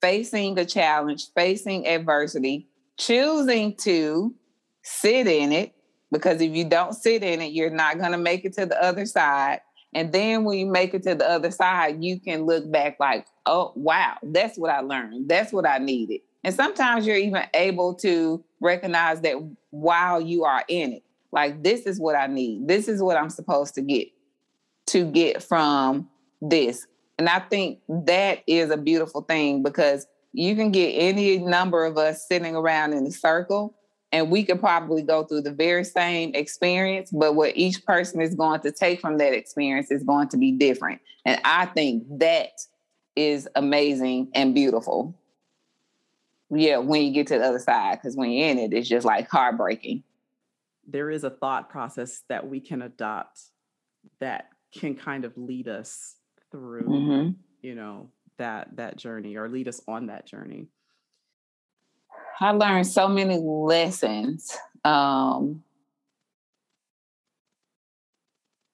facing 0.00 0.58
a 0.58 0.64
challenge 0.64 1.28
facing 1.34 1.86
adversity 1.86 2.68
choosing 2.98 3.74
to 3.76 4.34
sit 4.82 5.26
in 5.26 5.52
it 5.52 5.74
because 6.12 6.40
if 6.42 6.54
you 6.54 6.64
don't 6.64 6.92
sit 6.92 7.22
in 7.22 7.40
it 7.40 7.52
you're 7.52 7.70
not 7.70 7.98
going 7.98 8.12
to 8.12 8.18
make 8.18 8.44
it 8.44 8.52
to 8.52 8.66
the 8.66 8.82
other 8.82 9.06
side 9.06 9.60
and 9.94 10.12
then 10.12 10.44
when 10.44 10.58
you 10.58 10.66
make 10.66 10.94
it 10.94 11.02
to 11.04 11.14
the 11.14 11.28
other 11.28 11.50
side, 11.50 12.02
you 12.02 12.20
can 12.20 12.44
look 12.44 12.70
back 12.70 12.96
like, 13.00 13.26
oh, 13.46 13.72
wow, 13.74 14.16
that's 14.22 14.56
what 14.56 14.70
I 14.70 14.80
learned. 14.80 15.28
That's 15.28 15.52
what 15.52 15.66
I 15.66 15.78
needed. 15.78 16.20
And 16.44 16.54
sometimes 16.54 17.06
you're 17.06 17.16
even 17.16 17.42
able 17.54 17.94
to 17.96 18.42
recognize 18.60 19.20
that 19.22 19.36
while 19.70 20.20
you 20.20 20.44
are 20.44 20.64
in 20.68 20.92
it, 20.92 21.02
like, 21.32 21.62
this 21.62 21.82
is 21.82 22.00
what 22.00 22.14
I 22.14 22.26
need. 22.26 22.68
This 22.68 22.88
is 22.88 23.02
what 23.02 23.16
I'm 23.16 23.30
supposed 23.30 23.74
to 23.74 23.82
get 23.82 24.08
to 24.86 25.04
get 25.04 25.42
from 25.42 26.08
this. 26.40 26.86
And 27.18 27.28
I 27.28 27.40
think 27.40 27.80
that 27.88 28.42
is 28.46 28.70
a 28.70 28.76
beautiful 28.76 29.22
thing 29.22 29.62
because 29.62 30.06
you 30.32 30.54
can 30.56 30.70
get 30.70 30.90
any 30.92 31.38
number 31.38 31.84
of 31.84 31.98
us 31.98 32.26
sitting 32.26 32.56
around 32.56 32.92
in 32.92 33.06
a 33.06 33.10
circle 33.10 33.74
and 34.12 34.30
we 34.30 34.44
could 34.44 34.60
probably 34.60 35.02
go 35.02 35.24
through 35.24 35.42
the 35.42 35.52
very 35.52 35.84
same 35.84 36.34
experience 36.34 37.10
but 37.12 37.34
what 37.34 37.56
each 37.56 37.84
person 37.84 38.20
is 38.20 38.34
going 38.34 38.60
to 38.60 38.72
take 38.72 39.00
from 39.00 39.18
that 39.18 39.32
experience 39.32 39.90
is 39.90 40.02
going 40.02 40.28
to 40.28 40.36
be 40.36 40.52
different 40.52 41.00
and 41.24 41.40
i 41.44 41.66
think 41.66 42.04
that 42.08 42.52
is 43.16 43.48
amazing 43.56 44.28
and 44.34 44.54
beautiful 44.54 45.14
yeah, 46.50 46.78
when 46.78 47.02
you 47.02 47.12
get 47.12 47.28
to 47.28 47.38
the 47.38 47.44
other 47.44 47.58
side, 47.58 47.98
because 47.98 48.16
when 48.16 48.30
you're 48.30 48.48
in 48.48 48.58
it, 48.58 48.72
it's 48.72 48.88
just 48.88 49.06
like 49.06 49.28
heartbreaking. 49.30 50.02
There 50.86 51.10
is 51.10 51.22
a 51.22 51.30
thought 51.30 51.70
process 51.70 52.22
that 52.28 52.48
we 52.48 52.58
can 52.60 52.82
adopt 52.82 53.40
that 54.18 54.48
can 54.74 54.96
kind 54.96 55.24
of 55.24 55.36
lead 55.36 55.68
us 55.68 56.16
through, 56.50 56.82
mm-hmm. 56.82 57.30
you 57.62 57.74
know, 57.76 58.10
that 58.38 58.76
that 58.76 58.96
journey 58.96 59.36
or 59.36 59.48
lead 59.48 59.68
us 59.68 59.80
on 59.86 60.06
that 60.06 60.26
journey. 60.26 60.66
I 62.40 62.52
learned 62.52 62.86
so 62.86 63.06
many 63.06 63.36
lessons 63.36 64.56
um, 64.82 65.62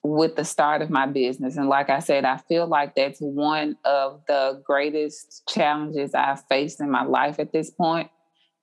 with 0.04 0.36
the 0.36 0.44
start 0.44 0.82
of 0.82 0.90
my 0.90 1.06
business. 1.06 1.56
And 1.56 1.68
like 1.68 1.90
I 1.90 1.98
said, 1.98 2.24
I 2.24 2.36
feel 2.36 2.68
like 2.68 2.94
that's 2.94 3.18
one 3.18 3.76
of 3.84 4.22
the 4.28 4.62
greatest 4.64 5.42
challenges 5.48 6.14
I've 6.14 6.44
faced 6.46 6.80
in 6.80 6.92
my 6.92 7.02
life 7.02 7.40
at 7.40 7.52
this 7.52 7.70
point. 7.70 8.08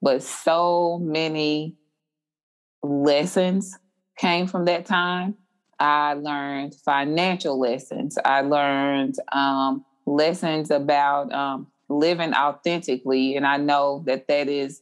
But 0.02 0.24
so 0.24 1.00
many 1.00 1.76
lessons 2.82 3.78
came 4.18 4.48
from 4.48 4.66
that 4.66 4.86
time. 4.86 5.36
I 5.80 6.14
learned 6.14 6.76
financial 6.86 7.60
lessons. 7.60 8.18
I 8.24 8.40
learned 8.40 9.16
um, 9.34 9.84
lessons 10.06 10.72
about 10.72 11.34
um, 11.34 11.68
living 11.90 12.34
authentically. 12.34 13.36
And 13.36 13.46
I 13.46 13.58
know 13.58 14.02
that 14.06 14.30
that 14.30 14.48
is 14.48 14.82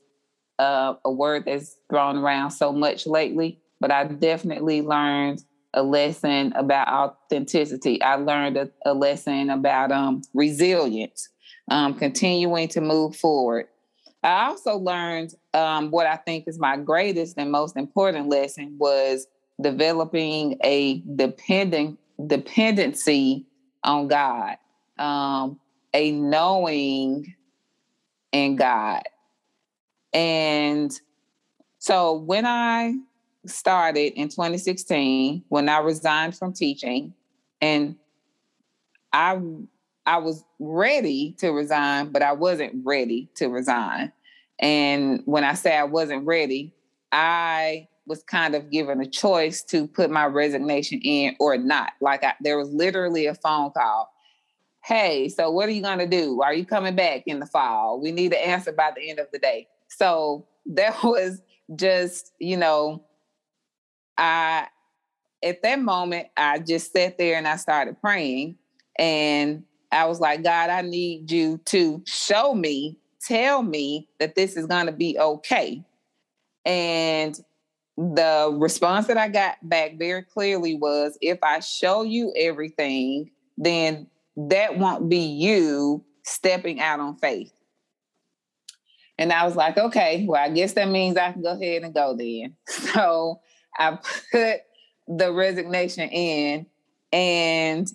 uh, 0.62 0.94
a 1.03 1.12
word 1.12 1.46
that's 1.46 1.75
thrown 1.89 2.18
around 2.18 2.51
so 2.51 2.72
much 2.72 3.08
lately, 3.08 3.60
but 3.80 3.91
I 3.91 4.03
definitely 4.03 4.84
learned 4.84 5.44
a 5.74 5.82
lesson 5.82 6.53
about 6.56 6.88
authenticity. 6.88 8.00
I 8.03 8.15
learned 8.15 8.58
a, 8.58 8.70
a 8.86 8.94
lesson 8.94 9.50
about 9.50 9.91
um, 9.91 10.22
resilience, 10.36 11.30
um, 11.72 11.96
continuing 11.96 12.68
to 12.70 12.82
move 12.82 13.15
forward. 13.15 13.68
I 14.24 14.46
also 14.50 14.77
learned 14.77 15.34
um, 15.56 15.89
what 15.89 16.06
I 16.06 16.18
think 16.18 16.48
is 16.48 16.60
my 16.60 16.77
greatest 16.77 17.39
and 17.39 17.51
most 17.51 17.75
important 17.75 18.30
lesson 18.30 18.75
was 18.77 19.25
developing 19.60 20.60
a 20.63 21.00
dependent 21.15 21.98
dependency 22.27 23.48
on 23.84 24.08
God, 24.08 24.58
um, 25.00 25.60
a 25.91 26.12
knowing 26.12 27.34
in 28.32 28.58
God. 28.58 29.01
And 30.13 30.91
so 31.80 32.13
when 32.13 32.46
I 32.46 32.96
started 33.46 34.13
in 34.13 34.30
2016 34.30 35.44
when 35.50 35.68
I 35.68 35.80
resigned 35.80 36.38
from 36.38 36.53
teaching 36.53 37.13
and 37.60 37.96
I 39.13 39.39
I 40.06 40.18
was 40.18 40.44
ready 40.60 41.36
to 41.39 41.51
resign, 41.51 42.12
but 42.12 42.24
I 42.24 42.34
wasn't 42.34 42.84
ready 42.84 43.30
to 43.36 43.48
resign. 43.48 44.12
And 44.60 45.22
when 45.25 45.44
I 45.44 45.53
say 45.53 45.77
I 45.77 45.84
wasn't 45.84 46.25
ready, 46.25 46.74
I 47.12 47.88
was 48.08 48.24
kind 48.24 48.56
of 48.56 48.72
given 48.72 49.00
a 49.00 49.06
choice 49.06 49.62
to 49.65 49.88
put 49.88 50.10
my 50.10 50.25
resignation 50.25 51.00
in 51.03 51.36
or 51.39 51.56
not. 51.58 51.91
Like 52.01 52.24
I, 52.24 52.34
there 52.41 52.58
was 52.58 52.70
literally 52.72 53.27
a 53.27 53.36
phone 53.36 53.72
call. 53.72 54.12
Hey, 54.84 55.30
so 55.30 55.51
what 55.51 55.70
are 55.70 55.72
you 55.72 55.84
going 55.84 56.00
to 56.00 56.08
do? 56.08 56.41
Are 56.41 56.53
you 56.53 56.65
coming 56.65 56.96
back 56.96 57.24
in 57.27 57.39
the 57.39 57.46
fall? 57.46 58.01
We 58.01 58.12
need 58.12 58.34
an 58.34 58.39
answer 58.39 58.72
by 58.72 58.91
the 58.96 59.08
end 59.08 59.20
of 59.20 59.27
the 59.32 59.38
day. 59.38 59.68
So 59.98 60.48
that 60.67 61.03
was 61.03 61.41
just, 61.75 62.33
you 62.39 62.57
know, 62.57 63.03
I 64.17 64.67
at 65.43 65.63
that 65.63 65.80
moment 65.80 66.27
I 66.38 66.60
just 66.60 66.93
sat 66.93 67.17
there 67.17 67.38
and 67.38 67.47
I 67.47 67.56
started 67.56 67.99
praying 67.99 68.58
and 68.99 69.63
I 69.91 70.06
was 70.06 70.19
like, 70.19 70.43
God, 70.43 70.69
I 70.69 70.82
need 70.82 71.32
you 71.32 71.60
to 71.65 72.01
show 72.06 72.54
me, 72.54 72.97
tell 73.21 73.63
me 73.63 74.08
that 74.19 74.36
this 74.36 74.56
is 74.56 74.67
going 74.67 74.86
to 74.86 74.91
be 74.91 75.17
okay. 75.19 75.84
And 76.65 77.38
the 77.97 78.56
response 78.58 79.08
that 79.08 79.17
I 79.17 79.27
got 79.27 79.58
back 79.67 79.97
very 79.97 80.23
clearly 80.23 80.75
was 80.75 81.17
if 81.21 81.39
I 81.43 81.60
show 81.60 82.04
you 82.04 82.34
everything, 82.38 83.32
then 83.58 84.08
that 84.38 84.77
won't 84.77 85.10
be 85.10 85.17
you 85.17 86.04
stepping 86.23 86.80
out 86.80 86.99
on 86.99 87.17
faith. 87.17 87.51
And 89.21 89.31
I 89.31 89.45
was 89.45 89.55
like, 89.55 89.77
okay, 89.77 90.25
well, 90.27 90.43
I 90.43 90.49
guess 90.49 90.73
that 90.73 90.89
means 90.89 91.15
I 91.15 91.31
can 91.31 91.43
go 91.43 91.51
ahead 91.51 91.84
and 91.84 91.93
go 91.93 92.17
then. 92.17 92.55
So 92.67 93.39
I 93.77 93.99
put 94.31 94.62
the 95.07 95.31
resignation 95.31 96.10
in 96.10 96.65
and 97.13 97.88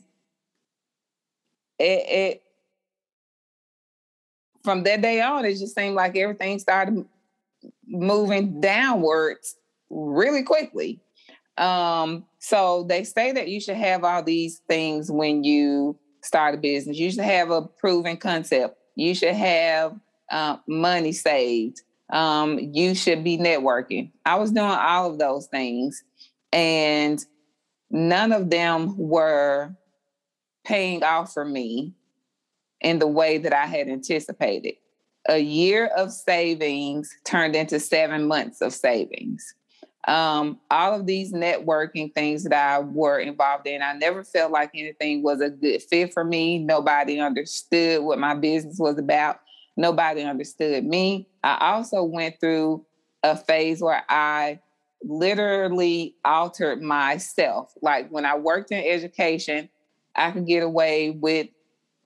it, 1.81 2.09
it 2.09 2.43
from 4.63 4.85
that 4.85 5.03
day 5.03 5.21
on, 5.21 5.45
it 5.45 5.57
just 5.57 5.75
seemed 5.75 5.97
like 5.97 6.17
everything 6.17 6.61
started 6.61 7.05
moving 7.89 8.61
downwards 8.61 9.57
really 9.91 10.45
quickly. 10.45 11.01
Um, 11.59 12.25
so 12.39 12.85
they 12.85 13.03
say 13.03 13.33
that 13.33 13.49
you 13.49 13.61
should 13.61 13.79
have 13.79 14.05
all 14.05 14.23
these 14.23 14.63
things 14.69 15.11
when 15.11 15.43
you 15.43 15.99
start 16.23 16.55
a 16.55 16.59
business. 16.59 16.97
You 16.97 17.11
should 17.11 17.25
have 17.25 17.51
a 17.51 17.63
proven 17.63 18.17
concept. 18.17 18.79
You 18.95 19.13
should 19.13 19.35
have 19.35 19.99
uh, 20.31 20.57
money 20.67 21.13
saved 21.13 21.83
um, 22.11 22.59
you 22.59 22.95
should 22.95 23.25
be 23.25 23.37
networking. 23.37 24.13
I 24.25 24.37
was 24.37 24.53
doing 24.53 24.67
all 24.67 25.11
of 25.11 25.19
those 25.19 25.47
things, 25.47 26.03
and 26.53 27.25
none 27.91 28.33
of 28.33 28.51
them 28.51 28.97
were 28.97 29.75
paying 30.65 31.03
off 31.03 31.33
for 31.33 31.45
me 31.45 31.95
in 32.81 32.99
the 32.99 33.07
way 33.07 33.39
that 33.39 33.53
I 33.53 33.67
had 33.67 33.89
anticipated. 33.89 34.75
A 35.29 35.39
year 35.39 35.87
of 35.97 36.13
savings 36.13 37.13
turned 37.25 37.57
into 37.57 37.81
seven 37.81 38.29
months 38.29 38.61
of 38.61 38.73
savings. 38.73 39.55
Um, 40.07 40.61
all 40.71 40.95
of 40.95 41.07
these 41.07 41.33
networking 41.33 42.15
things 42.15 42.45
that 42.45 42.53
I 42.53 42.79
were 42.79 43.19
involved 43.19 43.67
in, 43.67 43.83
I 43.83 43.95
never 43.95 44.23
felt 44.23 44.53
like 44.53 44.71
anything 44.73 45.25
was 45.25 45.41
a 45.41 45.51
good 45.51 45.83
fit 45.83 46.13
for 46.13 46.23
me. 46.23 46.61
Nobody 46.61 47.19
understood 47.19 48.05
what 48.05 48.21
my 48.21 48.37
business 48.37 48.79
was 48.79 48.99
about. 48.99 49.41
Nobody 49.77 50.23
understood 50.23 50.85
me. 50.85 51.29
I 51.45 51.73
also 51.73 52.03
went 52.03 52.41
through 52.41 52.85
a 53.23 53.37
phase 53.37 53.81
where 53.81 54.03
I 54.09 54.61
literally 55.03 56.15
altered 56.25 56.83
myself. 56.83 57.73
Like 57.83 58.09
when 58.11 58.25
I 58.25 58.37
worked 58.37 58.73
in 58.73 58.83
education, 58.85 59.69
I 60.15 60.31
could 60.31 60.47
get 60.47 60.63
away 60.63 61.11
with 61.11 61.49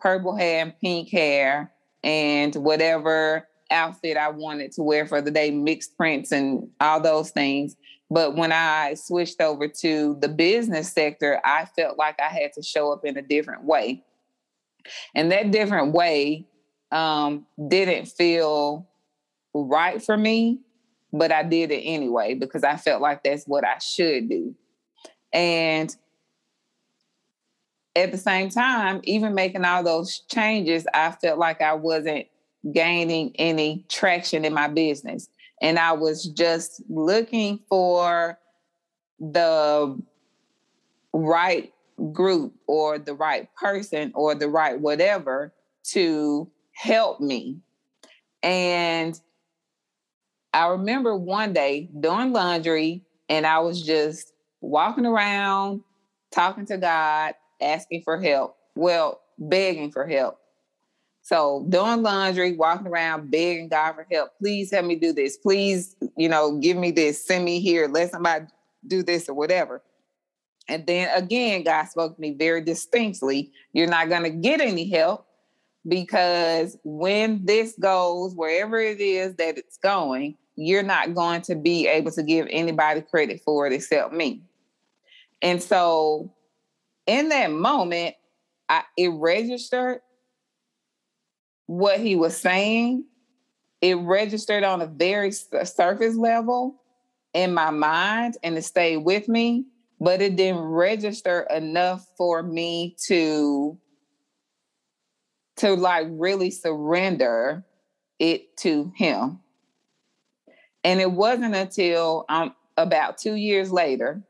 purple 0.01 0.37
hair 0.37 0.63
and 0.63 0.79
pink 0.81 1.11
hair 1.11 1.73
and 2.03 2.55
whatever 2.57 3.47
outfit 3.71 4.17
I 4.17 4.31
wanted 4.31 4.73
to 4.73 4.83
wear 4.83 5.07
for 5.07 5.21
the 5.21 5.31
day, 5.31 5.51
mixed 5.51 5.97
prints 5.97 6.33
and 6.33 6.69
all 6.81 7.01
those 7.01 7.31
things. 7.31 7.77
But 8.11 8.35
when 8.35 8.51
I 8.51 8.95
switched 8.95 9.41
over 9.41 9.69
to 9.69 10.17
the 10.21 10.29
business 10.29 10.93
sector, 10.93 11.41
I 11.45 11.67
felt 11.77 11.97
like 11.97 12.19
I 12.21 12.29
had 12.29 12.53
to 12.55 12.63
show 12.63 12.93
up 12.93 13.05
in 13.05 13.17
a 13.17 13.23
different 13.23 13.65
way. 13.65 14.03
And 15.15 15.31
that 15.31 15.53
different 15.53 15.93
way 15.93 16.47
um, 16.93 17.47
didn't 17.69 18.07
feel 18.07 18.89
right 19.55 20.03
for 20.03 20.17
me, 20.17 20.61
but 21.13 21.33
I 21.33 21.43
did 21.43 21.71
it 21.71 21.83
anyway 21.83 22.35
because 22.35 22.65
I 22.65 22.77
felt 22.77 23.01
like 23.01 23.23
that's 23.23 23.45
what 23.47 23.65
I 23.65 23.79
should 23.79 24.29
do. 24.29 24.55
And 25.33 25.95
at 27.97 28.13
the 28.13 28.19
same 28.19 28.51
time, 28.51 29.01
even 29.05 29.35
making 29.35 29.65
all 29.65 29.83
those 29.83 30.23
changes, 30.31 30.87
I 30.95 31.13
felt 31.13 31.39
like 31.39 31.61
I 31.61 31.75
wasn't 31.75 32.27
gaining 32.73 33.33
any 33.37 33.85
traction 33.89 34.45
in 34.45 34.55
my 34.55 34.69
business. 34.69 35.29
And 35.63 35.79
I 35.79 35.93
was 35.93 36.27
just 36.27 36.83
looking 36.89 37.61
for 37.69 38.39
the 39.19 40.01
right 41.13 41.73
group 42.13 42.55
or 42.67 42.99
the 42.99 43.15
right 43.15 43.49
person 43.57 44.13
or 44.15 44.35
the 44.35 44.49
right 44.49 44.81
whatever 44.81 45.53
to 45.83 46.51
help 46.81 47.21
me. 47.21 47.59
And 48.43 49.21
I 50.55 50.69
remember 50.69 51.15
one 51.15 51.53
day 51.53 51.91
doing 52.01 52.33
laundry 52.33 53.03
and 53.29 53.47
I 53.47 53.59
was 53.59 53.83
just 53.83 54.33
walking 54.63 55.05
around, 55.05 55.83
talking 56.33 56.65
to 56.67 56.79
God, 56.79 57.35
asking 57.61 58.03
for 58.03 58.19
help. 58.19 58.57
Well, 58.75 59.21
begging 59.39 59.93
for 59.93 60.07
help. 60.07 60.39
So 61.23 61.67
doing 61.69 62.03
laundry, 62.03 62.57
walking 62.57 62.87
around, 62.87 63.31
begging 63.31 63.69
God 63.69 63.93
for 63.93 64.07
help. 64.11 64.31
Please 64.39 64.71
help 64.71 64.87
me 64.87 64.97
do 64.97 65.13
this. 65.13 65.37
Please, 65.37 65.97
you 66.17 66.31
know, 66.31 66.59
give 66.59 66.79
me 66.79 66.93
this. 66.93 67.25
Send 67.25 67.45
me 67.45 67.61
here. 67.61 67.89
Let 67.89 68.11
somebody 68.11 68.47
do 68.87 69.03
this 69.03 69.29
or 69.29 69.35
whatever. 69.35 69.83
And 70.67 70.87
then 70.87 71.11
again, 71.15 71.63
God 71.63 71.85
spoke 71.85 72.15
to 72.15 72.21
me 72.21 72.33
very 72.33 72.63
distinctly. 72.63 73.53
You're 73.75 73.87
not 73.87 74.09
going 74.09 74.23
to 74.23 74.31
get 74.31 74.63
any 74.63 74.89
help 74.89 75.27
because 75.87 76.77
when 76.85 77.45
this 77.45 77.75
goes 77.81 78.35
wherever 78.35 78.79
it 78.79 79.01
is 79.01 79.35
that 79.37 79.59
it's 79.59 79.79
going, 79.79 80.37
you're 80.57 80.83
not 80.83 81.15
going 81.15 81.43
to 81.43 81.55
be 81.55 81.87
able 81.87 82.11
to 82.13 82.23
give 82.23 82.47
anybody 82.51 83.01
credit 83.01 83.41
for 83.45 83.67
it 83.67 83.73
except 83.73 84.13
me. 84.13 84.43
And 85.43 85.63
so 85.63 86.35
in 87.07 87.31
that 87.31 87.51
moment, 87.51 88.15
I, 88.69 88.83
it 88.97 89.09
registered 89.09 90.01
what 91.67 92.01
he 92.01 92.15
was 92.17 92.37
saying, 92.37 93.05
it 93.81 93.95
registered 93.95 94.65
on 94.65 94.83
a 94.83 94.87
very 94.87 95.33
surface 95.33 96.17
level 96.17 96.83
in 97.33 97.55
my 97.55 97.71
mind 97.71 98.37
and 98.43 98.59
it 98.59 98.63
stayed 98.63 98.99
with 98.99 99.29
me, 99.29 99.65
but 99.99 100.21
it 100.21 100.37
didn't 100.37 100.61
register 100.61 101.47
enough 101.51 102.07
for 102.19 102.43
me 102.43 102.97
to 103.07 103.79
to 105.61 105.75
like 105.75 106.07
really 106.11 106.51
surrender 106.51 107.65
it 108.19 108.57
to 108.59 108.93
him. 108.97 109.41
And 110.85 111.01
it 111.01 111.13
wasn't 111.13 111.55
until 111.55 112.25
um, 112.29 112.55
about 112.77 113.19
two 113.19 113.35
years 113.35 113.71
later 113.71 114.23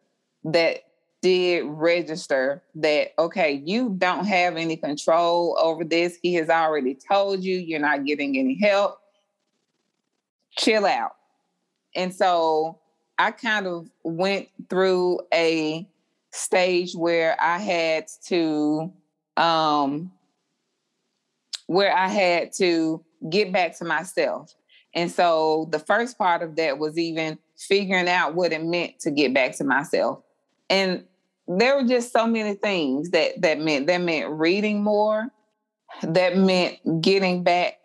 that 0.45 0.85
did 1.23 1.65
register 1.67 2.63
that 2.75 3.13
okay 3.19 3.63
you 3.67 3.95
don't 3.99 4.25
have 4.25 4.57
any 4.57 4.77
control 4.77 5.57
over 5.61 5.85
this. 5.85 6.19
He 6.23 6.35
has 6.35 6.49
already 6.49 6.95
told 6.95 7.45
you 7.45 7.59
you're 7.59 7.79
not 7.79 8.05
getting 8.07 8.39
any 8.39 8.59
help. 8.59 8.99
Chill 10.57 10.87
out. 10.87 11.17
And 11.95 12.15
so 12.15 12.81
i 13.21 13.31
kind 13.31 13.67
of 13.67 13.87
went 14.03 14.49
through 14.71 15.21
a 15.33 15.87
stage 16.33 16.95
where 16.95 17.37
i 17.41 17.59
had 17.59 18.07
to 18.25 18.91
um 19.37 20.11
where 21.71 21.97
i 21.97 22.09
had 22.09 22.53
to 22.53 23.01
get 23.29 23.53
back 23.53 23.79
to 23.79 23.85
myself. 23.85 24.53
And 24.93 25.09
so 25.09 25.69
the 25.71 25.79
first 25.79 26.19
part 26.19 26.43
of 26.43 26.57
that 26.57 26.79
was 26.79 26.99
even 26.99 27.39
figuring 27.57 28.09
out 28.09 28.35
what 28.35 28.53
it 28.53 28.65
meant 28.65 28.99
to 29.01 29.13
get 29.13 29.33
back 29.33 29.57
to 29.59 29.65
myself. 29.65 30.21
And 30.69 31.05
there 31.47 31.77
were 31.77 31.87
just 31.87 32.13
so 32.13 32.27
many 32.27 32.55
things 32.55 33.11
that 33.11 33.41
that 33.43 33.61
meant 33.61 33.87
that 33.87 34.01
meant 34.01 34.31
reading 34.31 34.83
more 34.83 35.29
that 36.03 36.37
meant 36.37 36.79
getting 37.01 37.45
back 37.45 37.79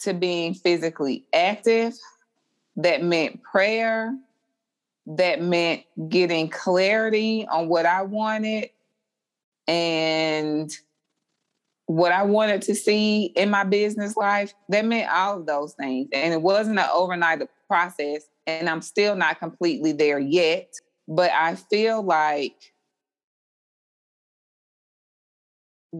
to 0.00 0.12
being 0.12 0.52
physically 0.52 1.24
active 1.32 1.94
that 2.76 3.02
meant 3.02 3.42
prayer 3.42 4.14
that 5.06 5.40
meant 5.40 5.82
getting 6.08 6.48
clarity 6.48 7.46
on 7.50 7.68
what 7.68 7.84
i 7.84 8.00
wanted 8.00 8.70
and 9.68 10.70
what 11.86 12.12
i 12.12 12.22
wanted 12.22 12.62
to 12.62 12.74
see 12.74 13.26
in 13.36 13.48
my 13.48 13.64
business 13.64 14.16
life 14.16 14.52
that 14.68 14.84
meant 14.84 15.10
all 15.10 15.38
of 15.38 15.46
those 15.46 15.74
things 15.74 16.08
and 16.12 16.34
it 16.34 16.42
wasn't 16.42 16.78
an 16.78 16.88
overnight 16.92 17.40
process 17.68 18.28
and 18.46 18.68
i'm 18.68 18.82
still 18.82 19.16
not 19.16 19.38
completely 19.38 19.92
there 19.92 20.18
yet 20.18 20.72
but 21.08 21.30
i 21.32 21.54
feel 21.54 22.02
like 22.02 22.72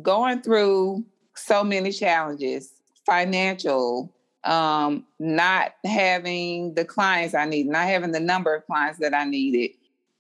going 0.03 0.43
through 0.43 1.05
so 1.35 1.63
many 1.63 1.93
challenges, 1.93 2.73
financial, 3.05 4.13
um, 4.45 5.05
not 5.19 5.73
having 5.85 6.75
the 6.75 6.85
clients 6.85 7.35
I 7.35 7.47
need, 7.47 7.67
not 7.67 7.87
having 7.87 8.13
the 8.13 8.21
number 8.21 8.55
of 8.55 8.67
clients 8.67 8.99
that 9.01 9.15
I 9.15 9.25
needed. 9.25 9.73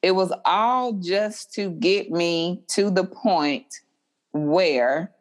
It 0.02 0.12
was 0.12 0.32
all 0.44 0.92
just 0.94 1.52
to 1.54 1.70
get 1.70 2.10
me 2.10 2.62
to 2.68 2.90
the 2.90 3.04
point 3.04 3.66
where 4.32 5.12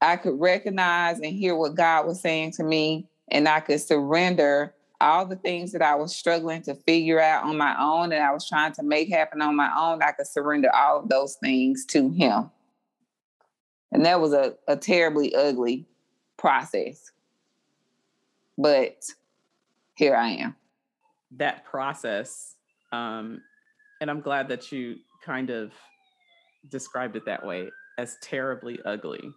I 0.00 0.16
could 0.16 0.38
recognize 0.38 1.18
and 1.18 1.26
hear 1.26 1.56
what 1.56 1.74
God 1.74 2.06
was 2.06 2.20
saying 2.20 2.52
to 2.52 2.62
me, 2.62 3.08
and 3.30 3.48
I 3.48 3.60
could 3.60 3.80
surrender 3.80 4.74
all 5.00 5.26
the 5.26 5.36
things 5.36 5.72
that 5.72 5.82
I 5.82 5.94
was 5.94 6.14
struggling 6.14 6.62
to 6.62 6.74
figure 6.74 7.20
out 7.20 7.44
on 7.44 7.56
my 7.56 7.76
own 7.80 8.12
and 8.12 8.22
I 8.22 8.32
was 8.32 8.48
trying 8.48 8.72
to 8.72 8.82
make 8.82 9.08
happen 9.08 9.40
on 9.40 9.54
my 9.54 9.70
own. 9.76 10.02
I 10.02 10.12
could 10.12 10.26
surrender 10.26 10.74
all 10.74 11.00
of 11.00 11.08
those 11.08 11.36
things 11.36 11.84
to 11.86 12.10
Him. 12.10 12.50
And 13.92 14.04
that 14.04 14.20
was 14.20 14.32
a, 14.32 14.54
a 14.66 14.76
terribly 14.76 15.34
ugly 15.34 15.86
process. 16.36 17.12
But 18.56 19.04
here 19.94 20.16
I 20.16 20.30
am. 20.30 20.56
That 21.36 21.64
process, 21.64 22.56
um, 22.90 23.40
and 24.00 24.10
I'm 24.10 24.20
glad 24.20 24.48
that 24.48 24.72
you 24.72 24.96
kind 25.24 25.50
of 25.50 25.72
described 26.68 27.16
it 27.16 27.24
that 27.26 27.46
way 27.46 27.70
as 27.98 28.16
terribly 28.20 28.78
ugly 28.84 29.32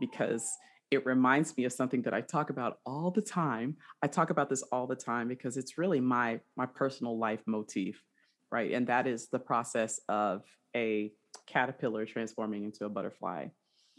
because 0.00 0.50
it 0.90 1.04
reminds 1.04 1.56
me 1.56 1.64
of 1.64 1.72
something 1.72 2.02
that 2.02 2.14
I 2.14 2.20
talk 2.20 2.50
about 2.50 2.78
all 2.86 3.10
the 3.10 3.22
time. 3.22 3.76
I 4.02 4.06
talk 4.06 4.30
about 4.30 4.48
this 4.48 4.62
all 4.62 4.86
the 4.86 4.96
time 4.96 5.28
because 5.28 5.56
it's 5.56 5.76
really 5.76 6.00
my 6.00 6.40
my 6.56 6.66
personal 6.66 7.18
life 7.18 7.42
motif, 7.46 8.02
right? 8.50 8.72
And 8.72 8.86
that 8.86 9.06
is 9.06 9.28
the 9.28 9.38
process 9.38 10.00
of 10.08 10.42
a 10.76 11.12
caterpillar 11.46 12.06
transforming 12.06 12.64
into 12.64 12.84
a 12.84 12.88
butterfly. 12.88 13.48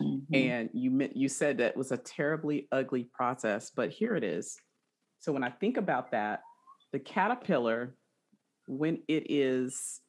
Mm-hmm. 0.02 0.36
And 0.36 0.70
you 0.74 1.10
you 1.14 1.30
said 1.30 1.58
that 1.58 1.78
was 1.78 1.92
a 1.92 1.98
terribly 1.98 2.68
ugly 2.72 3.10
process, 3.14 3.72
but 3.76 3.92
here 3.92 4.16
it 4.16 4.24
is. 4.24 4.58
So 5.20 5.32
when 5.32 5.44
I 5.44 5.50
think 5.50 5.78
about 5.78 6.12
that, 6.12 6.42
the 6.92 7.00
caterpillar, 7.00 7.96
when 8.68 9.02
it 9.08 9.28
is 9.30 10.02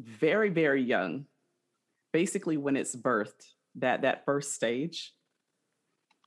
very 0.00 0.50
very 0.50 0.82
young, 0.82 1.26
basically 2.12 2.56
when 2.56 2.76
it's 2.76 2.96
birthed, 2.96 3.53
that 3.76 4.02
that 4.02 4.24
first 4.24 4.54
stage, 4.54 5.12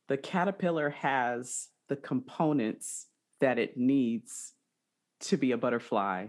the 0.07 0.17
caterpillar 0.17 0.89
has 0.89 1.67
the 1.89 1.95
components 1.95 3.07
that 3.39 3.59
it 3.59 3.77
needs 3.77 4.53
to 5.19 5.37
be 5.37 5.51
a 5.51 5.57
butterfly 5.57 6.27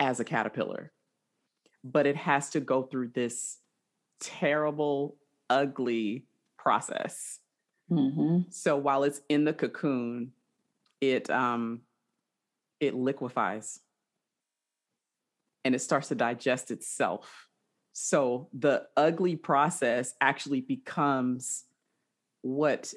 as 0.00 0.20
a 0.20 0.24
caterpillar. 0.24 0.92
But 1.84 2.06
it 2.06 2.16
has 2.16 2.50
to 2.50 2.60
go 2.60 2.82
through 2.82 3.08
this 3.14 3.58
terrible, 4.20 5.16
ugly 5.48 6.26
process. 6.56 7.38
Mm-hmm. 7.90 8.50
So 8.50 8.76
while 8.76 9.04
it's 9.04 9.20
in 9.28 9.44
the 9.44 9.52
cocoon, 9.52 10.32
it 11.00 11.30
um 11.30 11.82
it 12.80 12.94
liquefies 12.94 13.80
and 15.64 15.74
it 15.74 15.80
starts 15.80 16.08
to 16.08 16.14
digest 16.14 16.70
itself. 16.70 17.47
So 18.00 18.48
the 18.52 18.86
ugly 18.96 19.34
process 19.34 20.14
actually 20.20 20.60
becomes 20.60 21.64
what 22.42 22.94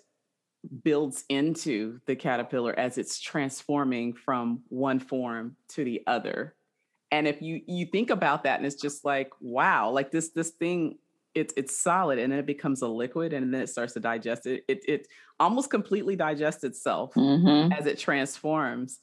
builds 0.83 1.25
into 1.27 1.99
the 2.05 2.15
caterpillar 2.15 2.77
as 2.77 2.99
it's 2.99 3.19
transforming 3.19 4.13
from 4.13 4.61
one 4.69 4.99
form 4.99 5.55
to 5.69 5.83
the 5.83 6.03
other. 6.05 6.53
And 7.09 7.27
if 7.27 7.41
you 7.41 7.61
you 7.65 7.87
think 7.87 8.11
about 8.11 8.43
that 8.43 8.57
and 8.57 8.65
it's 8.65 8.79
just 8.79 9.03
like 9.03 9.31
wow, 9.41 9.89
like 9.89 10.11
this 10.11 10.29
this 10.29 10.51
thing 10.51 10.99
it's 11.33 11.51
it's 11.57 11.75
solid 11.75 12.19
and 12.19 12.31
then 12.31 12.37
it 12.37 12.45
becomes 12.45 12.83
a 12.83 12.87
liquid 12.87 13.33
and 13.33 13.51
then 13.51 13.61
it 13.61 13.69
starts 13.69 13.93
to 13.93 13.99
digest 13.99 14.45
it 14.45 14.63
it, 14.67 14.87
it 14.87 15.07
almost 15.39 15.71
completely 15.71 16.15
digests 16.15 16.63
itself 16.63 17.11
mm-hmm. 17.15 17.71
as 17.71 17.87
it 17.87 17.97
transforms 17.97 18.99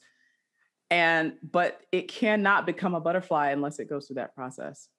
and 0.91 1.33
but 1.41 1.81
it 1.91 2.07
cannot 2.07 2.67
become 2.67 2.93
a 2.93 3.01
butterfly 3.01 3.49
unless 3.49 3.79
it 3.79 3.89
goes 3.89 4.05
through 4.05 4.13
that 4.13 4.35
process 4.35 4.89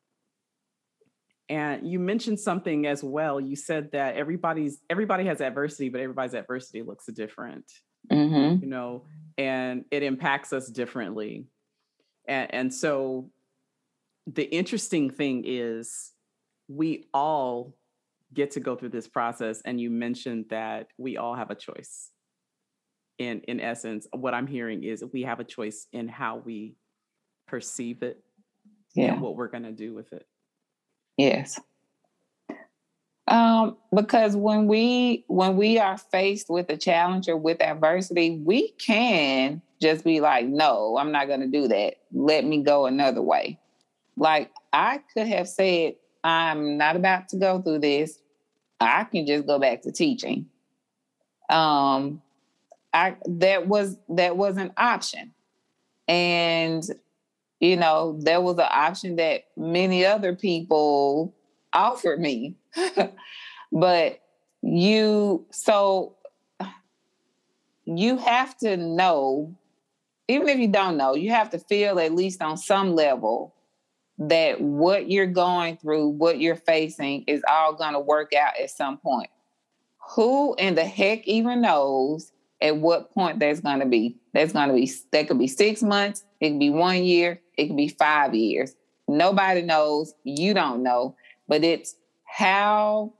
and 1.51 1.91
you 1.91 1.99
mentioned 1.99 2.39
something 2.39 2.87
as 2.87 3.03
well. 3.03 3.41
You 3.41 3.57
said 3.57 3.91
that 3.91 4.15
everybody's 4.15 4.79
everybody 4.89 5.25
has 5.27 5.41
adversity 5.41 5.89
but 5.89 6.01
everybody's 6.01 6.35
adversity 6.35 6.83
looks 6.83 7.07
different. 7.07 7.71
Mm-hmm. 8.11 8.65
you 8.65 8.71
know 8.71 9.05
and 9.37 9.85
it 9.91 10.03
impacts 10.03 10.53
us 10.55 10.71
differently. 10.71 11.49
And 12.27 12.55
and 12.55 12.75
so 12.75 13.31
the 14.27 14.45
interesting 14.45 15.11
thing 15.11 15.43
is 15.45 16.13
we 16.69 17.09
all 17.13 17.75
get 18.33 18.53
to 18.53 18.61
go 18.61 18.77
through 18.77 18.91
this 18.91 19.09
process 19.09 19.61
and 19.65 19.81
you 19.81 19.91
mentioned 19.91 20.47
that 20.51 20.87
we 20.99 21.17
all 21.17 21.35
have 21.35 21.51
a 21.51 21.57
choice. 21.57 22.11
In 23.19 23.43
in 23.49 23.61
essence 23.61 24.07
what 24.13 24.33
i'm 24.33 24.47
hearing 24.47 24.83
is 24.83 25.05
we 25.13 25.25
have 25.25 25.41
a 25.41 25.45
choice 25.45 25.87
in 25.93 26.09
how 26.09 26.39
we 26.39 26.77
perceive 27.47 28.03
it 28.03 28.25
yeah. 28.95 29.13
and 29.13 29.21
what 29.21 29.37
we're 29.37 29.49
going 29.49 29.65
to 29.65 29.73
do 29.73 29.93
with 29.93 30.11
it 30.15 30.27
yes 31.21 31.61
um, 33.29 33.77
because 33.95 34.35
when 34.35 34.67
we 34.67 35.25
when 35.29 35.57
we 35.57 35.79
are 35.79 35.97
faced 35.97 36.51
with 36.51 36.69
a 36.71 36.77
challenge 36.77 37.29
or 37.29 37.37
with 37.37 37.63
adversity 37.63 38.41
we 38.45 38.71
can 38.73 39.63
just 39.81 40.05
be 40.05 40.21
like 40.21 40.47
no 40.47 40.97
i'm 40.99 41.13
not 41.13 41.29
going 41.29 41.41
to 41.41 41.47
do 41.47 41.69
that 41.69 41.95
let 42.13 42.45
me 42.45 42.63
go 42.63 42.87
another 42.87 43.23
way 43.23 43.59
like 44.17 44.51
i 44.73 45.01
could 45.15 45.29
have 45.29 45.49
said 45.49 45.95
I'm 46.23 46.77
not 46.77 46.97
about 46.97 47.29
to 47.31 47.37
go 47.37 47.61
through 47.61 47.81
this. 47.81 48.19
I 48.81 49.05
can 49.05 49.27
just 49.27 49.47
go 49.47 49.59
back 49.59 49.83
to 49.83 49.93
teaching. 49.93 50.47
Um, 51.49 52.23
I 52.93 53.17
that 53.27 53.67
was 53.67 53.97
that 54.09 54.37
was 54.37 54.57
an 54.57 54.73
option, 54.77 55.33
and 56.09 56.83
you 57.61 57.77
know 57.77 58.19
there 58.21 58.41
was 58.41 58.59
an 58.59 58.69
option 58.71 59.17
that 59.17 59.45
many 59.57 60.05
other 60.05 60.35
people 60.35 61.35
offered 61.73 62.21
me, 62.21 62.57
but 63.73 64.21
you 64.63 65.47
so 65.51 66.17
you 67.85 68.19
have 68.19 68.57
to 68.59 68.77
know 68.77 69.55
even 70.29 70.49
if 70.49 70.59
you 70.59 70.69
don't 70.69 70.97
know 70.97 71.15
you 71.15 71.31
have 71.31 71.51
to 71.51 71.59
feel 71.59 71.99
at 71.99 72.15
least 72.15 72.43
on 72.43 72.57
some 72.57 72.95
level 72.95 73.55
that 74.21 74.61
what 74.61 75.11
you're 75.11 75.27
going 75.27 75.79
through, 75.79 76.09
what 76.09 76.39
you're 76.41 76.55
facing 76.55 77.25
is 77.27 77.43
all 77.51 77.73
going 77.73 77.95
to 77.95 78.01
work 78.01 78.35
out 78.35 78.53
at 78.63 78.71
some 78.71 78.99
point. 78.99 79.31
who 80.11 80.55
in 80.57 80.75
the 80.75 80.85
heck 80.85 81.27
even 81.27 81.63
knows 81.63 82.33
at 82.61 82.77
what 82.77 83.13
point 83.13 83.39
that's 83.39 83.61
going 83.61 83.81
to 83.81 83.87
be? 83.87 84.17
That's 84.33 84.53
going 84.53 84.69
to 84.69 84.75
be, 84.75 84.93
that 85.13 85.29
could 85.29 85.39
be 85.39 85.49
six 85.49 85.83
months, 85.83 86.25
it 86.41 86.51
could 86.51 86.61
be 86.61 86.71
one 86.71 87.03
year, 87.05 87.41
it 87.57 87.69
could 87.69 87.77
be 87.77 87.89
five 87.89 88.35
years. 88.35 88.75
Nobody 89.09 89.63
knows. 89.63 90.15
You 90.25 90.55
don't 90.55 90.83
know. 90.83 91.17
But 91.49 91.65
it's 91.65 91.97
how 92.25 93.15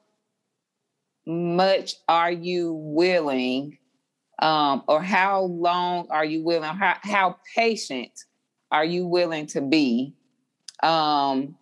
much 1.27 1.97
are 2.09 2.31
you 2.31 2.73
willing, 2.73 3.79
um, 4.41 4.85
or 4.87 5.03
how 5.03 5.43
long 5.43 6.07
are 6.11 6.25
you 6.25 6.43
willing, 6.43 6.71
how, 6.71 6.97
how 7.01 7.37
patient 7.57 8.13
are 8.71 8.85
you 8.85 9.07
willing 9.07 9.47
to 9.47 9.61
be 9.61 10.15
um, 10.83 11.57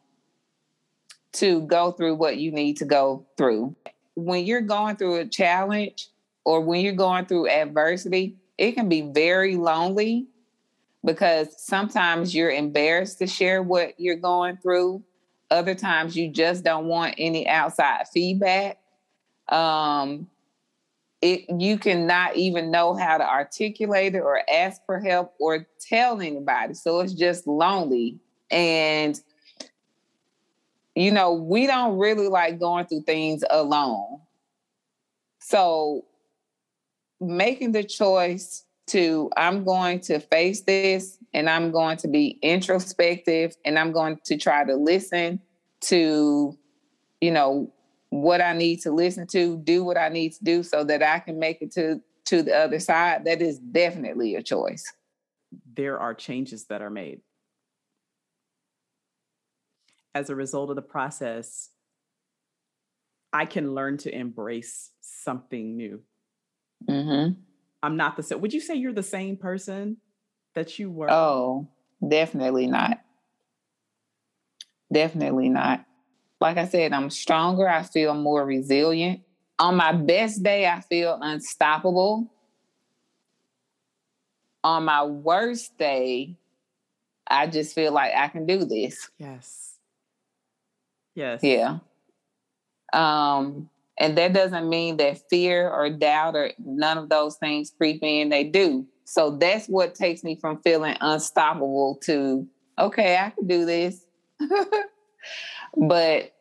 to 1.33 1.63
go 1.63 1.93
through 1.93 2.15
what 2.15 2.37
you 2.37 2.53
need 2.53 2.77
to 2.79 2.85
go 2.85 3.27
through? 3.37 3.75
When 4.15 4.45
you're 4.45 4.61
going 4.61 4.97
through 4.97 5.17
a 5.17 5.27
challenge 5.27 6.09
or 6.49 6.63
when 6.63 6.81
you're 6.81 6.95
going 6.95 7.27
through 7.27 7.47
adversity, 7.47 8.35
it 8.57 8.73
can 8.73 8.89
be 8.89 9.03
very 9.03 9.57
lonely 9.57 10.27
because 11.05 11.55
sometimes 11.63 12.35
you're 12.35 12.51
embarrassed 12.51 13.19
to 13.19 13.27
share 13.27 13.63
what 13.63 13.93
you're 14.01 14.17
going 14.17 14.57
through. 14.57 15.03
Other 15.51 15.75
times 15.75 16.17
you 16.17 16.31
just 16.31 16.65
don't 16.65 16.87
want 16.87 17.17
any 17.19 17.47
outside 17.47 18.09
feedback. 18.15 18.79
Um, 19.51 20.27
it 21.21 21.45
you 21.51 21.77
cannot 21.77 22.37
even 22.37 22.71
know 22.71 22.95
how 22.95 23.19
to 23.19 23.29
articulate 23.29 24.15
it 24.15 24.21
or 24.21 24.41
ask 24.51 24.81
for 24.87 24.99
help 24.99 25.35
or 25.39 25.67
tell 25.79 26.19
anybody. 26.19 26.73
So 26.73 27.01
it's 27.01 27.13
just 27.13 27.47
lonely. 27.47 28.21
And 28.51 29.21
you 30.95 31.11
know, 31.11 31.35
we 31.35 31.67
don't 31.67 31.99
really 31.99 32.29
like 32.29 32.59
going 32.59 32.87
through 32.87 33.03
things 33.03 33.45
alone. 33.51 34.21
So 35.41 36.07
making 37.21 37.73
the 37.73 37.85
choice 37.85 38.65
to 38.89 39.31
I'm 39.37 39.65
going 39.65 40.01
to 40.01 40.19
face 40.19 40.63
this 40.63 41.19
and 41.35 41.49
I'm 41.49 41.71
going 41.71 41.99
to 41.99 42.09
be 42.09 42.39
introspective 42.43 43.55
and 43.65 43.79
I'm 43.79 43.93
going 43.93 44.19
to 44.25 44.37
try 44.37 44.65
to 44.65 44.75
listen 44.77 45.41
to, 45.83 46.57
you 47.21 47.31
know, 47.31 47.73
what 48.11 48.41
I 48.41 48.55
need 48.55 48.81
to 48.83 48.91
listen 48.91 49.27
to, 49.29 49.59
do 49.59 49.85
what 49.85 49.99
I 49.99 50.09
need 50.09 50.33
to 50.33 50.45
do 50.45 50.63
so 50.63 50.85
that 50.85 51.03
I 51.03 51.19
can 51.19 51.39
make 51.39 51.61
it 51.61 51.73
to 51.73 52.01
to 52.27 52.43
the 52.43 52.55
other 52.55 52.79
side. 52.79 53.25
That 53.25 53.41
is 53.41 53.59
definitely 53.59 54.35
a 54.35 54.43
choice. 54.43 54.85
There 55.75 55.99
are 55.99 56.15
changes 56.15 56.67
that 56.67 56.83
are 56.83 56.91
made. 56.91 57.21
As 60.15 60.29
a 60.29 60.35
result 60.35 60.71
of 60.71 60.77
the 60.77 60.83
process, 60.83 61.71
I 63.33 63.47
can 63.47 63.75
learn 63.75 63.99
to 63.99 64.15
embrace 64.15 64.91
something 65.01 65.77
new. 65.77 66.03
Mm-hmm. 66.87 67.41
I'm 67.83 67.97
not 67.97 68.17
the 68.17 68.23
same. 68.23 68.41
Would 68.41 68.53
you 68.53 68.61
say 68.61 68.75
you're 68.75 68.93
the 68.93 69.03
same 69.03 69.37
person 69.37 69.99
that 70.55 70.79
you 70.79 70.91
were? 70.91 71.11
Oh, 71.11 71.69
definitely 72.07 72.67
not. 72.67 73.01
Definitely 74.93 75.49
not. 75.49 75.85
Like 76.41 76.57
I 76.57 76.67
said, 76.67 76.93
I'm 76.93 77.11
stronger. 77.11 77.69
I 77.69 77.83
feel 77.83 78.15
more 78.15 78.45
resilient. 78.45 79.21
On 79.59 79.75
my 79.75 79.93
best 79.93 80.43
day, 80.43 80.67
I 80.67 80.81
feel 80.81 81.19
unstoppable. 81.21 82.31
On 84.63 84.85
my 84.85 85.05
worst 85.05 85.77
day, 85.79 86.37
I 87.27 87.47
just 87.47 87.75
feel 87.75 87.93
like 87.93 88.13
I 88.15 88.29
can 88.29 88.47
do 88.47 88.65
this. 88.65 89.11
Yes. 89.19 89.75
Yes. 91.15 91.43
Yeah. 91.43 91.79
Um, 92.93 93.69
and 93.99 94.17
that 94.17 94.33
doesn't 94.33 94.69
mean 94.69 94.97
that 94.99 95.21
fear 95.29 95.69
or 95.69 95.91
doubt 95.91 96.37
or 96.37 96.53
none 96.59 96.99
of 96.99 97.09
those 97.09 97.37
things 97.37 97.73
creep 97.77 98.01
in. 98.03 98.29
They 98.29 98.45
do. 98.45 98.87
So 99.05 99.31
that's 99.31 99.67
what 99.67 99.95
takes 99.95 100.23
me 100.23 100.37
from 100.37 100.61
feeling 100.63 100.97
unstoppable 101.01 101.99
to, 102.05 102.47
okay, 102.79 103.17
I 103.17 103.31
can 103.31 103.47
do 103.47 103.65
this. 103.65 104.05
but 105.77 106.33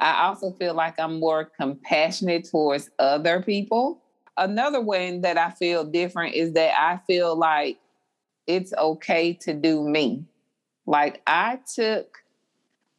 I 0.00 0.22
also 0.26 0.52
feel 0.52 0.74
like 0.74 0.98
I'm 0.98 1.20
more 1.20 1.44
compassionate 1.44 2.48
towards 2.50 2.88
other 2.98 3.42
people. 3.42 4.02
Another 4.36 4.80
way 4.80 5.18
that 5.18 5.36
I 5.36 5.50
feel 5.50 5.84
different 5.84 6.34
is 6.34 6.52
that 6.52 6.72
I 6.78 7.00
feel 7.06 7.36
like 7.36 7.78
it's 8.46 8.72
okay 8.72 9.34
to 9.42 9.52
do 9.52 9.86
me. 9.86 10.24
Like 10.86 11.20
I 11.26 11.58
took 11.74 12.18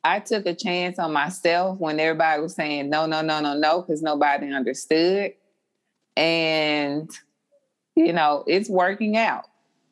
I 0.10 0.20
took 0.20 0.48
a 0.48 0.56
chance 0.56 0.98
on 0.98 1.14
myself 1.14 1.78
when 1.78 2.00
everybody 2.00 2.42
was 2.42 2.56
saying 2.56 2.90
no, 2.90 3.06
no, 3.06 3.22
no, 3.22 3.40
no, 3.42 3.54
no, 3.54 3.82
because 3.82 4.02
nobody 4.02 4.52
understood. 4.52 5.34
And, 6.18 7.12
you 7.96 8.12
know, 8.12 8.44
it's 8.48 8.70
working 8.70 9.18
out. 9.18 9.46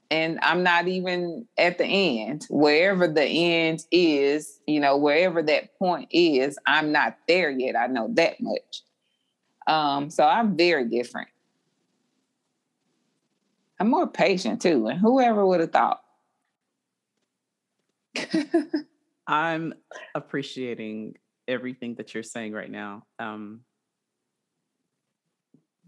And 0.10 0.40
I'm 0.42 0.64
not 0.64 0.88
even 0.88 1.48
at 1.56 1.78
the 1.78 1.86
end. 1.86 2.48
Wherever 2.50 3.08
the 3.08 3.26
end 3.26 3.86
is, 3.92 4.60
you 4.66 4.80
know, 4.80 4.98
wherever 4.98 5.44
that 5.44 5.78
point 5.78 6.08
is, 6.12 6.58
I'm 6.66 6.92
not 6.92 7.18
there 7.28 7.52
yet. 7.52 7.76
I 7.76 7.86
know 7.86 8.08
that 8.14 8.42
much. 8.42 8.82
Um, 9.68 10.10
so 10.10 10.26
I'm 10.26 10.58
very 10.58 10.86
different. 10.86 11.28
I'm 13.80 13.90
more 13.90 14.08
patient 14.08 14.64
too. 14.64 14.88
And 14.88 15.00
whoever 15.00 15.46
would 15.46 15.60
have 15.60 15.72
thought? 15.72 16.02
I'm 19.28 19.74
appreciating 20.16 21.16
everything 21.48 21.96
that 21.96 22.14
you're 22.14 22.24
saying 22.24 22.54
right 22.54 22.72
now. 22.72 23.04
Um, 23.20 23.62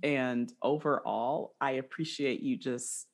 and 0.04 0.52
overall, 0.62 1.56
I 1.60 1.72
appreciate 1.72 2.42
you 2.42 2.58
just 2.58 3.08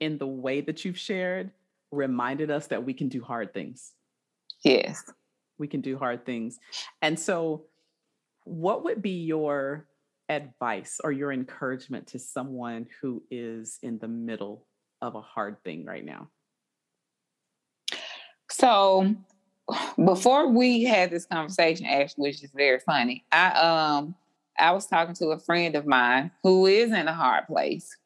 in 0.00 0.18
the 0.18 0.26
way 0.26 0.60
that 0.62 0.84
you've 0.84 0.98
shared, 0.98 1.50
reminded 1.90 2.50
us 2.50 2.66
that 2.68 2.84
we 2.84 2.94
can 2.94 3.08
do 3.08 3.22
hard 3.22 3.54
things. 3.54 3.92
Yes. 4.62 5.10
We 5.58 5.68
can 5.68 5.80
do 5.80 5.96
hard 5.96 6.26
things. 6.26 6.58
And 7.02 7.18
so, 7.18 7.66
what 8.44 8.84
would 8.84 9.00
be 9.00 9.22
your 9.24 9.86
advice 10.28 11.00
or 11.02 11.12
your 11.12 11.32
encouragement 11.32 12.06
to 12.08 12.18
someone 12.18 12.86
who 13.00 13.22
is 13.30 13.78
in 13.82 13.98
the 13.98 14.08
middle 14.08 14.66
of 15.00 15.14
a 15.14 15.20
hard 15.20 15.62
thing 15.64 15.84
right 15.84 16.04
now? 16.04 16.28
So 18.56 19.12
before 20.04 20.48
we 20.48 20.84
had 20.84 21.10
this 21.10 21.26
conversation, 21.26 21.86
actually, 21.86 22.28
which 22.28 22.44
is 22.44 22.52
very 22.54 22.78
funny, 22.78 23.24
I 23.32 23.48
um 23.48 24.14
I 24.56 24.70
was 24.70 24.86
talking 24.86 25.14
to 25.16 25.30
a 25.30 25.40
friend 25.40 25.74
of 25.74 25.86
mine 25.86 26.30
who 26.44 26.66
is 26.66 26.92
in 26.92 27.08
a 27.08 27.12
hard 27.12 27.48
place. 27.48 27.96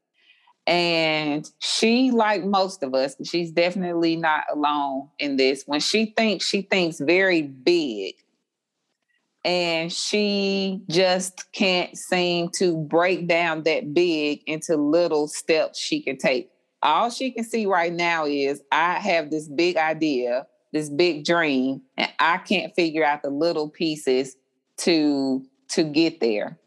And 0.67 1.51
she, 1.59 2.11
like 2.11 2.45
most 2.45 2.83
of 2.83 2.95
us, 2.95 3.15
she's 3.25 3.51
definitely 3.51 4.17
not 4.17 4.45
alone 4.51 5.09
in 5.19 5.37
this. 5.37 5.65
When 5.67 5.81
she 5.81 6.15
thinks, 6.17 6.47
she 6.47 6.63
thinks 6.63 6.99
very 6.99 7.43
big. 7.43 8.15
And 9.45 9.93
she 9.93 10.83
just 10.89 11.53
can't 11.53 11.97
seem 11.97 12.49
to 12.57 12.77
break 12.77 13.29
down 13.29 13.65
that 13.65 13.93
big 13.93 14.43
into 14.47 14.77
little 14.77 15.29
steps 15.29 15.79
she 15.79 16.01
can 16.01 16.17
take 16.17 16.51
all 16.83 17.11
she 17.11 17.31
can 17.31 17.45
see 17.45 17.67
right 17.67 17.93
now 17.93 18.27
is 18.27 18.62
I 18.71 18.95
have 18.95 19.31
this 19.31 19.49
big 19.49 19.77
idea, 19.77 20.47
this 20.73 20.88
big 20.88 21.25
dream, 21.25 21.83
and 21.97 22.11
I 22.19 22.38
can't 22.38 22.75
figure 22.75 23.05
out 23.05 23.23
the 23.23 23.31
little 23.31 23.69
pieces 23.69 24.37
to 24.79 25.45
to 25.71 25.85
get 25.85 26.21
there. 26.21 26.59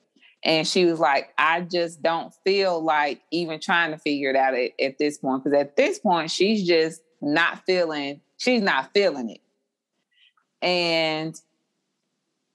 And 0.44 0.68
she 0.68 0.86
was 0.86 1.00
like, 1.00 1.34
I 1.38 1.62
just 1.62 2.02
don't 2.02 2.34
feel 2.44 2.84
like 2.84 3.22
even 3.32 3.60
trying 3.60 3.92
to 3.92 3.98
figure 3.98 4.32
it 4.32 4.36
out 4.36 4.56
at, 4.56 4.72
at 4.82 4.98
this 4.98 5.18
point. 5.20 5.44
Because 5.44 5.60
at 5.60 5.76
this 5.76 6.00
point, 6.00 6.32
she's 6.32 6.68
just 6.68 7.02
not 7.22 7.64
feeling, 7.66 8.22
she's 8.38 8.62
not 8.62 8.92
feeling 8.94 9.30
it. 9.30 9.42
And 10.64 11.40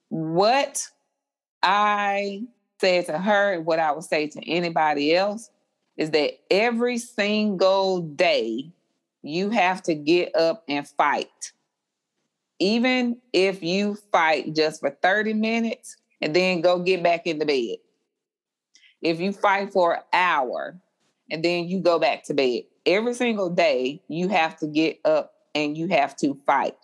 what 0.08 0.88
I 1.62 2.42
said 2.80 3.06
to 3.06 3.18
her, 3.18 3.54
and 3.54 3.66
what 3.66 3.78
I 3.78 3.92
would 3.92 4.04
say 4.04 4.26
to 4.28 4.50
anybody 4.50 5.14
else, 5.14 5.50
is 5.96 6.10
that 6.10 6.32
every 6.50 6.98
single 6.98 8.00
day 8.00 8.70
you 9.22 9.50
have 9.50 9.82
to 9.84 9.94
get 9.94 10.34
up 10.36 10.64
and 10.68 10.86
fight. 10.86 11.52
Even 12.58 13.18
if 13.32 13.62
you 13.62 13.96
fight 14.12 14.54
just 14.54 14.80
for 14.80 14.90
30 14.90 15.34
minutes 15.34 15.96
and 16.20 16.34
then 16.34 16.60
go 16.60 16.78
get 16.78 17.02
back 17.02 17.26
in 17.26 17.38
the 17.38 17.44
bed. 17.44 17.76
If 19.02 19.20
you 19.20 19.32
fight 19.32 19.72
for 19.72 19.94
an 19.94 20.02
hour 20.12 20.78
and 21.30 21.44
then 21.44 21.68
you 21.68 21.80
go 21.80 21.98
back 21.98 22.24
to 22.24 22.34
bed, 22.34 22.62
every 22.86 23.14
single 23.14 23.50
day 23.50 24.02
you 24.08 24.28
have 24.28 24.58
to 24.58 24.66
get 24.66 25.00
up 25.04 25.32
and 25.54 25.76
you 25.76 25.88
have 25.88 26.16
to 26.16 26.38
fight. 26.46 26.76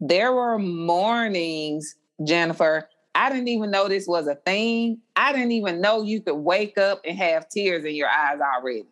There 0.00 0.32
were 0.32 0.58
mornings, 0.58 1.96
Jennifer, 2.24 2.88
I 3.14 3.30
didn't 3.30 3.48
even 3.48 3.70
know 3.70 3.88
this 3.88 4.06
was 4.06 4.26
a 4.26 4.34
thing. 4.34 4.98
I 5.14 5.32
didn't 5.32 5.52
even 5.52 5.80
know 5.80 6.02
you 6.02 6.20
could 6.20 6.34
wake 6.34 6.78
up 6.78 7.00
and 7.04 7.16
have 7.16 7.48
tears 7.48 7.84
in 7.84 7.94
your 7.94 8.08
eyes 8.08 8.38
already. 8.40 8.86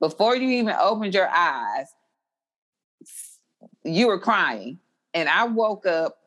Before 0.00 0.36
you 0.36 0.48
even 0.48 0.74
opened 0.78 1.14
your 1.14 1.28
eyes, 1.28 1.86
you 3.84 4.08
were 4.08 4.18
crying. 4.18 4.78
And 5.14 5.28
I 5.28 5.44
woke 5.44 5.86
up 5.86 6.18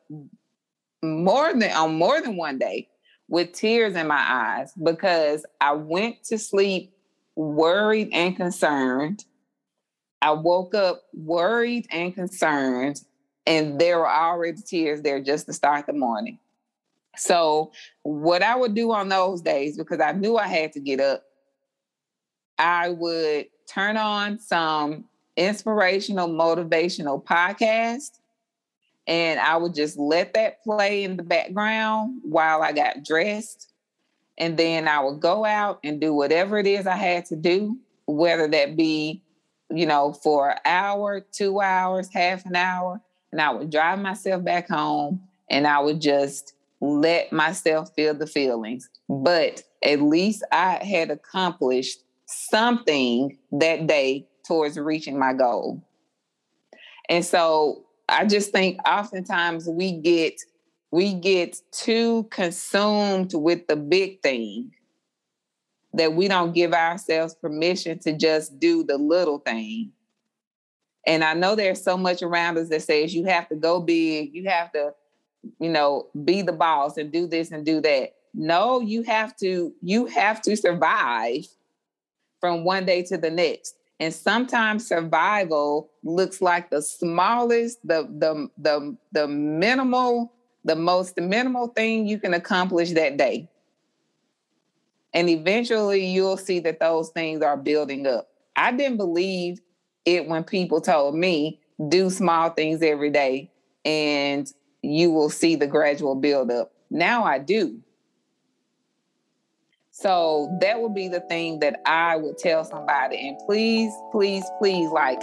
more 1.02 1.52
than 1.52 1.70
on 1.70 1.94
more 1.94 2.20
than 2.20 2.36
one 2.36 2.58
day 2.58 2.88
with 3.28 3.52
tears 3.52 3.94
in 3.94 4.06
my 4.06 4.24
eyes 4.26 4.72
because 4.82 5.44
I 5.60 5.72
went 5.72 6.22
to 6.24 6.38
sleep 6.38 6.94
worried 7.36 8.10
and 8.12 8.36
concerned. 8.36 9.24
I 10.22 10.32
woke 10.32 10.74
up 10.74 11.02
worried 11.12 11.86
and 11.90 12.14
concerned, 12.14 13.02
and 13.46 13.78
there 13.78 13.98
were 13.98 14.10
already 14.10 14.62
tears 14.62 15.02
there 15.02 15.20
just 15.20 15.46
to 15.46 15.52
start 15.52 15.86
the 15.86 15.92
morning. 15.92 16.38
So, 17.16 17.72
what 18.02 18.42
I 18.42 18.56
would 18.56 18.74
do 18.74 18.92
on 18.92 19.08
those 19.08 19.40
days, 19.40 19.76
because 19.76 20.00
I 20.00 20.12
knew 20.12 20.36
I 20.36 20.48
had 20.48 20.72
to 20.72 20.80
get 20.80 21.00
up, 21.00 21.22
I 22.58 22.90
would 22.90 23.46
turn 23.66 23.96
on 23.96 24.38
some 24.38 25.04
inspirational, 25.36 26.28
motivational 26.28 27.22
podcast 27.22 28.18
and 29.06 29.38
I 29.38 29.56
would 29.56 29.74
just 29.74 29.98
let 29.98 30.34
that 30.34 30.62
play 30.62 31.04
in 31.04 31.16
the 31.16 31.22
background 31.22 32.20
while 32.22 32.62
I 32.62 32.72
got 32.72 33.04
dressed. 33.04 33.72
And 34.38 34.56
then 34.56 34.88
I 34.88 35.00
would 35.00 35.20
go 35.20 35.44
out 35.44 35.78
and 35.84 36.00
do 36.00 36.12
whatever 36.14 36.58
it 36.58 36.66
is 36.66 36.86
I 36.86 36.96
had 36.96 37.26
to 37.26 37.36
do, 37.36 37.78
whether 38.06 38.48
that 38.48 38.76
be, 38.76 39.22
you 39.70 39.86
know, 39.86 40.12
for 40.12 40.50
an 40.50 40.58
hour, 40.64 41.20
two 41.20 41.60
hours, 41.60 42.08
half 42.12 42.44
an 42.46 42.56
hour. 42.56 43.00
And 43.30 43.40
I 43.40 43.50
would 43.50 43.70
drive 43.70 43.98
myself 44.00 44.42
back 44.42 44.68
home 44.68 45.20
and 45.50 45.66
I 45.66 45.80
would 45.80 46.00
just 46.00 46.53
let 46.84 47.32
myself 47.32 47.94
feel 47.94 48.14
the 48.14 48.26
feelings. 48.26 48.88
But 49.08 49.62
at 49.82 50.02
least 50.02 50.44
I 50.52 50.84
had 50.84 51.10
accomplished 51.10 51.98
something 52.26 53.38
that 53.52 53.86
day 53.86 54.26
towards 54.46 54.78
reaching 54.78 55.18
my 55.18 55.32
goal. 55.32 55.82
And 57.08 57.24
so 57.24 57.84
I 58.08 58.26
just 58.26 58.52
think 58.52 58.78
oftentimes 58.86 59.68
we 59.68 59.92
get 59.92 60.40
we 60.90 61.14
get 61.14 61.56
too 61.72 62.24
consumed 62.30 63.32
with 63.34 63.66
the 63.66 63.74
big 63.74 64.22
thing 64.22 64.70
that 65.94 66.12
we 66.12 66.28
don't 66.28 66.54
give 66.54 66.72
ourselves 66.72 67.34
permission 67.34 67.98
to 68.00 68.16
just 68.16 68.60
do 68.60 68.84
the 68.84 68.96
little 68.96 69.38
thing. 69.38 69.90
And 71.06 71.24
I 71.24 71.34
know 71.34 71.54
there's 71.54 71.82
so 71.82 71.96
much 71.96 72.22
around 72.22 72.58
us 72.58 72.68
that 72.68 72.82
says 72.82 73.14
you 73.14 73.24
have 73.24 73.48
to 73.48 73.56
go 73.56 73.80
big, 73.80 74.34
you 74.34 74.48
have 74.48 74.70
to, 74.72 74.92
you 75.58 75.68
know, 75.70 76.08
be 76.24 76.42
the 76.42 76.52
boss 76.52 76.96
and 76.96 77.12
do 77.12 77.26
this 77.26 77.50
and 77.50 77.64
do 77.64 77.80
that. 77.80 78.14
No, 78.34 78.80
you 78.80 79.02
have 79.04 79.36
to 79.36 79.72
you 79.82 80.06
have 80.06 80.42
to 80.42 80.56
survive 80.56 81.46
from 82.40 82.64
one 82.64 82.84
day 82.84 83.02
to 83.04 83.16
the 83.16 83.30
next. 83.30 83.76
And 84.00 84.12
sometimes 84.12 84.86
survival 84.86 85.90
looks 86.02 86.42
like 86.42 86.70
the 86.70 86.82
smallest, 86.82 87.78
the 87.86 88.08
the 88.18 88.48
the 88.58 88.96
the 89.12 89.28
minimal, 89.28 90.32
the 90.64 90.76
most 90.76 91.16
minimal 91.18 91.68
thing 91.68 92.06
you 92.06 92.18
can 92.18 92.34
accomplish 92.34 92.90
that 92.92 93.16
day. 93.16 93.48
And 95.12 95.30
eventually 95.30 96.04
you'll 96.04 96.36
see 96.36 96.58
that 96.60 96.80
those 96.80 97.10
things 97.10 97.40
are 97.40 97.56
building 97.56 98.06
up. 98.06 98.28
I 98.56 98.72
didn't 98.72 98.96
believe 98.96 99.60
it 100.04 100.26
when 100.26 100.42
people 100.42 100.80
told 100.80 101.14
me 101.14 101.60
do 101.88 102.10
small 102.10 102.50
things 102.50 102.82
every 102.82 103.10
day 103.10 103.50
and 103.84 104.52
you 104.84 105.10
will 105.10 105.30
see 105.30 105.56
the 105.56 105.66
gradual 105.66 106.14
build 106.14 106.50
up. 106.50 106.72
Now 106.90 107.24
I 107.24 107.38
do. 107.38 107.80
So 109.90 110.56
that 110.60 110.80
would 110.80 110.94
be 110.94 111.08
the 111.08 111.20
thing 111.20 111.60
that 111.60 111.80
I 111.86 112.16
would 112.16 112.36
tell 112.36 112.64
somebody. 112.64 113.28
And 113.28 113.38
please, 113.46 113.92
please, 114.10 114.44
please, 114.58 114.90
like 114.90 115.22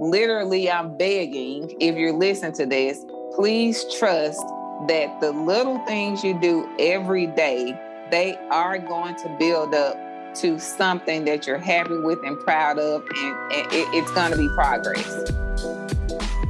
literally, 0.00 0.70
I'm 0.70 0.96
begging 0.96 1.76
if 1.80 1.96
you're 1.96 2.12
listening 2.12 2.52
to 2.54 2.66
this, 2.66 3.04
please 3.34 3.84
trust 3.96 4.44
that 4.88 5.20
the 5.20 5.30
little 5.30 5.78
things 5.86 6.24
you 6.24 6.38
do 6.40 6.68
every 6.78 7.26
day, 7.26 7.80
they 8.10 8.36
are 8.50 8.78
going 8.78 9.14
to 9.16 9.36
build 9.38 9.74
up 9.74 9.96
to 10.36 10.58
something 10.58 11.24
that 11.24 11.46
you're 11.46 11.58
happy 11.58 11.98
with 11.98 12.18
and 12.24 12.38
proud 12.40 12.78
of, 12.78 13.02
and, 13.16 13.52
and 13.52 13.72
it, 13.72 13.88
it's 13.94 14.10
going 14.12 14.32
to 14.32 14.36
be 14.36 14.48
progress. 14.54 15.30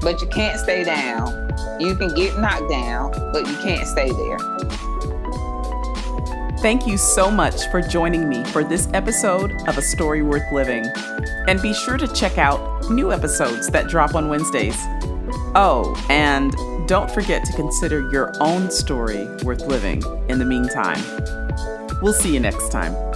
But 0.01 0.21
you 0.21 0.27
can't 0.29 0.59
stay 0.59 0.85
down. 0.85 1.48
You 1.81 1.95
can 1.95 2.15
get 2.15 2.39
knocked 2.39 2.69
down, 2.71 3.13
but 3.33 3.47
you 3.47 3.57
can't 3.59 3.87
stay 3.87 4.11
there. 4.11 4.39
Thank 6.61 6.87
you 6.89 6.99
so 6.99 7.31
much 7.31 7.69
for 7.71 7.81
joining 7.81 8.29
me 8.29 8.43
for 8.47 8.65
this 8.65 8.89
episode 8.93 9.53
of 9.69 9.79
A 9.79 9.83
Story 9.83 10.23
Worth 10.23 10.51
Living. 10.53 10.85
And 11.47 11.63
be 11.63 11.73
sure 11.73 11.97
to 11.97 12.09
check 12.09 12.37
out 12.37 12.91
new 12.91 13.13
episodes 13.13 13.69
that 13.69 13.89
drop 13.89 14.17
on 14.17 14.29
Wednesdays. 14.29 14.77
Oh, 15.55 15.95
and 16.11 16.53
don't 16.89 17.11
forget 17.11 17.45
to 17.45 17.53
consider 17.53 18.11
your 18.11 18.33
own 18.41 18.71
story 18.71 19.27
worth 19.45 19.67
living 19.67 20.03
in 20.29 20.39
the 20.39 20.45
meantime. 20.45 21.03
We'll 22.03 22.13
see 22.13 22.35
you 22.35 22.41
next 22.41 22.71
time. 22.71 23.08